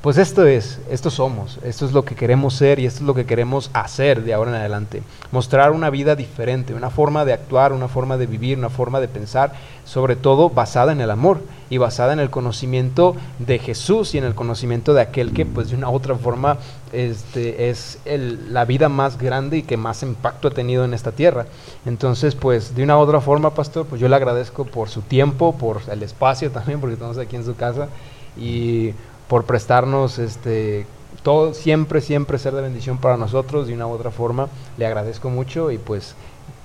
Pues 0.00 0.16
esto 0.16 0.46
es, 0.46 0.78
esto 0.88 1.10
somos, 1.10 1.58
esto 1.64 1.84
es 1.84 1.90
lo 1.90 2.04
que 2.04 2.14
queremos 2.14 2.54
ser 2.54 2.78
y 2.78 2.86
esto 2.86 3.00
es 3.00 3.06
lo 3.06 3.14
que 3.14 3.26
queremos 3.26 3.68
hacer 3.72 4.22
de 4.22 4.32
ahora 4.32 4.52
en 4.52 4.56
adelante. 4.58 5.02
Mostrar 5.32 5.72
una 5.72 5.90
vida 5.90 6.14
diferente, 6.14 6.72
una 6.72 6.90
forma 6.90 7.24
de 7.24 7.32
actuar, 7.32 7.72
una 7.72 7.88
forma 7.88 8.16
de 8.16 8.28
vivir, 8.28 8.58
una 8.58 8.68
forma 8.68 9.00
de 9.00 9.08
pensar, 9.08 9.54
sobre 9.84 10.14
todo 10.14 10.50
basada 10.50 10.92
en 10.92 11.00
el 11.00 11.10
amor 11.10 11.40
y 11.68 11.78
basada 11.78 12.12
en 12.12 12.20
el 12.20 12.30
conocimiento 12.30 13.16
de 13.40 13.58
Jesús 13.58 14.14
y 14.14 14.18
en 14.18 14.24
el 14.24 14.36
conocimiento 14.36 14.94
de 14.94 15.00
aquel 15.00 15.32
que 15.32 15.44
pues 15.44 15.70
de 15.70 15.76
una 15.76 15.90
u 15.90 15.94
otra 15.94 16.14
forma 16.14 16.58
este, 16.92 17.68
es 17.68 17.98
el, 18.04 18.54
la 18.54 18.64
vida 18.64 18.88
más 18.88 19.18
grande 19.18 19.56
y 19.58 19.62
que 19.64 19.76
más 19.76 20.04
impacto 20.04 20.46
ha 20.46 20.52
tenido 20.52 20.84
en 20.84 20.94
esta 20.94 21.10
tierra. 21.10 21.46
Entonces 21.86 22.36
pues 22.36 22.76
de 22.76 22.84
una 22.84 22.96
u 22.96 23.00
otra 23.00 23.20
forma, 23.20 23.50
pastor, 23.50 23.84
pues 23.84 24.00
yo 24.00 24.08
le 24.08 24.14
agradezco 24.14 24.64
por 24.64 24.90
su 24.90 25.02
tiempo, 25.02 25.56
por 25.56 25.80
el 25.90 26.04
espacio 26.04 26.52
también, 26.52 26.78
porque 26.80 26.94
estamos 26.94 27.18
aquí 27.18 27.34
en 27.34 27.44
su 27.44 27.56
casa 27.56 27.88
y 28.36 28.94
por 29.28 29.44
prestarnos 29.44 30.18
este 30.18 30.86
todo 31.22 31.52
siempre 31.54 32.00
siempre 32.00 32.38
ser 32.38 32.54
de 32.54 32.62
bendición 32.62 32.98
para 32.98 33.16
nosotros 33.16 33.66
de 33.66 33.74
una 33.74 33.86
u 33.86 33.90
otra 33.90 34.10
forma. 34.10 34.48
Le 34.76 34.86
agradezco 34.86 35.30
mucho 35.30 35.70
y 35.70 35.78
pues 35.78 36.14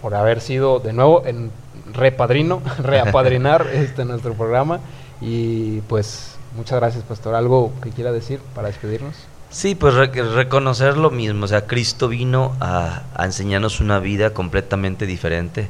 por 0.02 0.16
haber 0.16 0.42
sido 0.42 0.80
de 0.80 0.94
nuevo 0.94 1.24
en 1.26 1.52
repadrino 1.94 2.62
reapadrinar 2.80 3.68
este 3.74 4.06
nuestro 4.06 4.34
programa. 4.34 4.80
Y 5.22 5.82
pues 5.82 6.36
muchas 6.56 6.80
gracias 6.80 7.04
pastor. 7.04 7.36
Algo 7.36 7.72
que 7.82 7.90
quiera 7.90 8.12
decir 8.12 8.40
para 8.54 8.68
despedirnos 8.68 9.16
Sí, 9.54 9.76
pues 9.76 9.94
reconocer 9.94 10.98
lo 10.98 11.12
mismo, 11.12 11.46
o 11.46 11.48
sea, 11.48 11.68
Cristo 11.68 12.08
vino 12.08 12.56
a, 12.60 13.04
enseñarnos 13.20 13.82
una 13.82 14.00
vida 14.00 14.32
completamente 14.32 15.06
diferente, 15.06 15.68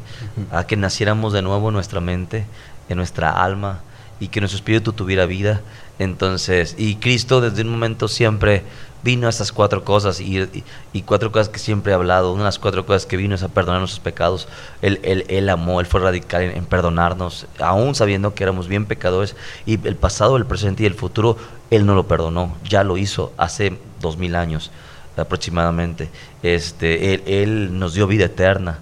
a 0.51 0.65
que 0.65 0.77
naciéramos 0.77 1.33
de 1.33 1.41
nuevo 1.41 1.67
en 1.67 1.73
nuestra 1.73 1.99
mente, 1.99 2.45
en 2.87 2.95
nuestra 2.95 3.43
alma, 3.43 3.81
y 4.23 4.29
que 4.29 4.39
nuestro 4.39 4.57
espíritu 4.57 4.93
tuviera 4.93 5.25
vida. 5.25 5.61
Entonces, 5.99 6.75
y 6.77 6.95
Cristo 6.95 7.41
desde 7.41 7.61
un 7.61 7.69
momento 7.69 8.07
siempre 8.07 8.63
vino 9.03 9.27
a 9.27 9.29
estas 9.29 9.51
cuatro 9.51 9.83
cosas 9.83 10.21
y, 10.21 10.63
y, 10.93 11.01
cuatro 11.01 11.31
cosas 11.31 11.49
que 11.49 11.59
siempre 11.59 11.91
he 11.91 11.95
hablado. 11.95 12.31
Una 12.31 12.43
de 12.43 12.47
las 12.47 12.57
cuatro 12.57 12.85
cosas 12.85 13.05
que 13.05 13.17
vino 13.17 13.35
es 13.35 13.43
a 13.43 13.49
perdonar 13.49 13.81
nuestros 13.81 13.99
pecados. 13.99 14.47
Él, 14.81 14.99
él, 15.03 15.25
él 15.27 15.49
amó, 15.49 15.81
Él 15.81 15.85
fue 15.85 15.99
radical 15.99 16.43
en, 16.43 16.65
perdonarnos, 16.65 17.47
aún 17.59 17.95
sabiendo 17.95 18.33
que 18.33 18.43
éramos 18.43 18.67
bien 18.67 18.85
pecadores. 18.85 19.35
Y 19.65 19.85
el 19.85 19.97
pasado, 19.97 20.37
el 20.37 20.45
presente 20.45 20.83
y 20.83 20.85
el 20.85 20.95
futuro, 20.95 21.37
Él 21.69 21.85
no 21.85 21.95
lo 21.95 22.07
perdonó. 22.07 22.55
Ya 22.67 22.83
lo 22.83 22.97
hizo 22.97 23.33
hace 23.37 23.77
dos 24.01 24.17
mil 24.17 24.35
años 24.35 24.71
aproximadamente. 25.17 26.09
Este, 26.41 27.13
él, 27.43 27.77
nos 27.77 27.93
dio 27.93 28.07
vida 28.07 28.25
eterna. 28.25 28.79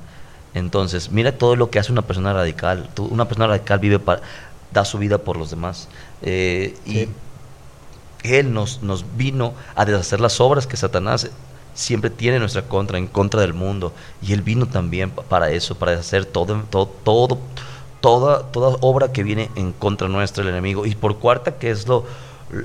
Entonces, 0.54 1.12
mira 1.12 1.32
todo 1.32 1.56
lo 1.56 1.70
que 1.70 1.80
hace 1.80 1.92
una 1.92 2.02
persona 2.02 2.34
radical. 2.34 2.90
Una 2.98 3.26
persona 3.26 3.48
radical 3.48 3.80
vive 3.80 4.00
para 4.00 4.22
da 4.72 4.86
su 4.86 4.98
vida 4.98 5.18
por 5.18 5.38
los 5.38 5.50
demás. 5.50 5.88
Eh, 6.22 6.76
y 6.86 7.08
Él 8.24 8.54
nos, 8.54 8.82
nos 8.82 9.06
vino 9.18 9.54
a 9.76 9.86
deshacer 9.86 10.20
las 10.20 10.40
obras 10.40 10.68
que 10.68 10.78
Satanás 10.78 11.30
siempre 11.74 12.10
tiene 12.10 12.38
en 12.38 12.42
nuestra 12.42 12.64
contra, 12.64 12.98
en 12.98 13.08
contra 13.08 13.42
del 13.42 13.54
mundo. 13.54 13.94
Y 14.22 14.34
Él 14.34 14.42
vino 14.42 14.66
también 14.66 15.12
para 15.12 15.52
eso, 15.52 15.76
para 15.76 15.92
deshacer 15.92 16.26
todo, 16.26 16.64
todo, 16.70 16.88
todo 16.88 17.40
toda, 18.02 18.52
toda 18.52 18.78
obra 18.82 19.14
que 19.14 19.24
viene 19.24 19.50
en 19.56 19.72
contra 19.72 20.10
nuestra, 20.10 20.44
el 20.44 20.50
enemigo. 20.50 20.86
Y 20.86 20.96
por 20.96 21.20
cuarta, 21.20 21.58
que 21.58 21.70
es 21.70 21.88
lo 21.88 22.06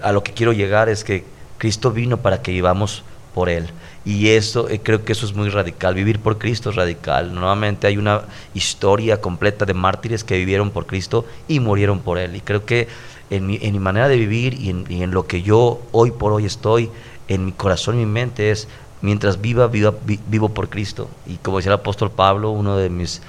a 0.02 0.10
lo 0.10 0.24
que 0.24 0.32
quiero 0.32 0.52
llegar, 0.52 0.88
es 0.88 1.04
que 1.04 1.24
Cristo 1.58 1.92
vino 1.92 2.16
para 2.16 2.42
que 2.42 2.50
vivamos 2.50 3.04
por 3.37 3.51
Él. 3.51 3.66
Y 4.07 4.29
eso, 4.29 4.66
eh, 4.70 4.81
creo 4.83 5.05
que 5.05 5.12
eso 5.12 5.27
es 5.27 5.35
muy 5.35 5.51
radical. 5.51 5.94
Vivir 5.94 6.20
por 6.20 6.38
Cristo 6.38 6.70
es 6.70 6.77
radical. 6.77 7.35
Nuevamente 7.35 7.87
hay 7.87 7.99
una 7.99 8.22
historia 8.55 9.20
completa 9.20 9.66
de 9.66 9.75
mártires 9.75 10.25
que 10.25 10.38
vivieron 10.38 10.70
por 10.70 10.87
Cristo 10.87 11.27
y 11.46 11.61
murieron 11.61 12.01
por 12.01 12.16
Él. 12.16 12.35
Y 12.35 12.40
creo 12.40 12.64
que 12.64 12.88
en 13.29 13.46
mi, 13.46 13.59
manera 13.79 14.09
de 14.09 14.16
vivir 14.16 14.55
y 14.55 14.70
en, 14.70 15.11
lo 15.11 15.27
que 15.27 15.42
yo 15.42 15.83
hoy 15.92 16.12
por 16.12 16.33
hoy 16.33 16.46
estoy, 16.46 16.88
en 17.29 17.44
mi 17.44 17.53
corazón 17.53 17.96
y 17.96 18.07
mi 18.07 18.11
mente 18.11 18.51
es, 18.51 18.68
mientras 19.03 19.38
viva, 19.38 19.66
viva 19.66 19.92
vivo 20.29 20.49
por 20.49 20.70
Cristo. 20.70 21.11
Y 21.27 21.37
como 21.37 21.59
decía 21.59 21.72
el 21.72 21.81
apóstol 21.81 22.11
Pablo, 22.11 22.53
uno 22.53 22.79
de 22.79 22.88
mis, 22.88 23.20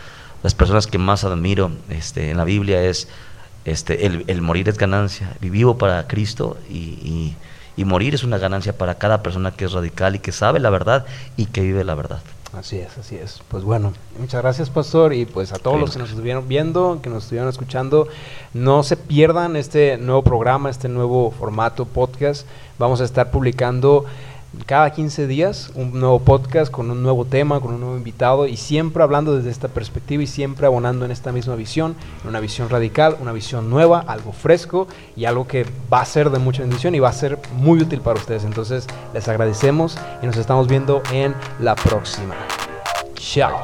las 0.41 0.55
personas 0.55 0.87
que 0.87 0.99
más 0.99 1.25
admiro 1.25 1.69
este, 1.89 2.29
en 2.29 2.37
la 2.37 2.45
Biblia 2.45 2.81
es, 2.81 3.09
este, 3.65 4.05
el, 4.05 4.41
morir 4.41 4.69
es 4.69 4.77
ganancia. 4.77 5.35
Vivo 5.41 5.77
para 5.77 6.07
Cristo 6.07 6.55
y 6.69 7.33
morir 7.85 8.15
es 8.15 8.23
una 8.23 8.37
ganancia 8.37 8.77
para 8.77 8.95
cada 8.95 9.21
persona 9.21 9.51
que 9.51 9.65
es 9.65 9.71
radical 9.71 10.15
y 10.15 10.19
que 10.19 10.31
sabe 10.31 10.59
la 10.59 10.69
verdad 10.69 11.05
y 11.35 11.45
que 11.45 11.61
vive 11.61 11.83
la 11.83 11.95
verdad. 11.95 12.19
Así 12.53 12.77
es, 12.77 12.97
así 12.97 13.15
es. 13.15 13.41
Pues 13.49 13.63
bueno, 13.63 13.93
muchas 14.17 14.41
gracias 14.41 14.69
Pastor 14.69 15.13
y 15.13 15.25
pues 15.25 15.51
a 15.51 15.57
todos 15.57 15.79
los 15.79 15.91
que 15.91 15.99
nos 15.99 16.09
estuvieron 16.09 16.47
viendo, 16.47 16.99
que 17.03 17.09
nos 17.09 17.23
estuvieron 17.23 17.49
escuchando, 17.49 18.07
no 18.53 18.83
se 18.83 18.97
pierdan 18.97 19.55
este 19.55 19.97
nuevo 19.97 20.23
programa, 20.23 20.69
este 20.69 20.87
nuevo 20.87 21.31
formato 21.31 21.85
podcast. 21.85 22.47
Vamos 22.79 23.01
a 23.01 23.03
estar 23.03 23.31
publicando 23.31 24.05
cada 24.65 24.91
15 24.91 25.27
días 25.27 25.71
un 25.75 25.99
nuevo 25.99 26.19
podcast 26.19 26.71
con 26.71 26.91
un 26.91 27.03
nuevo 27.03 27.25
tema, 27.25 27.59
con 27.59 27.73
un 27.73 27.79
nuevo 27.79 27.97
invitado 27.97 28.47
y 28.47 28.57
siempre 28.57 29.03
hablando 29.03 29.35
desde 29.35 29.49
esta 29.49 29.67
perspectiva 29.67 30.23
y 30.23 30.27
siempre 30.27 30.65
abonando 30.65 31.05
en 31.05 31.11
esta 31.11 31.31
misma 31.31 31.55
visión, 31.55 31.95
una 32.27 32.39
visión 32.39 32.69
radical, 32.69 33.17
una 33.19 33.31
visión 33.31 33.69
nueva, 33.69 34.03
algo 34.07 34.31
fresco 34.31 34.87
y 35.15 35.25
algo 35.25 35.47
que 35.47 35.65
va 35.91 36.01
a 36.01 36.05
ser 36.05 36.29
de 36.29 36.39
mucha 36.39 36.61
bendición 36.61 36.95
y 36.95 36.99
va 36.99 37.09
a 37.09 37.13
ser 37.13 37.39
muy 37.53 37.79
útil 37.81 38.01
para 38.01 38.19
ustedes. 38.19 38.43
Entonces 38.43 38.87
les 39.13 39.27
agradecemos 39.27 39.97
y 40.21 40.25
nos 40.25 40.37
estamos 40.37 40.67
viendo 40.67 41.01
en 41.11 41.35
la 41.59 41.75
próxima. 41.75 42.35
Chao. 43.15 43.57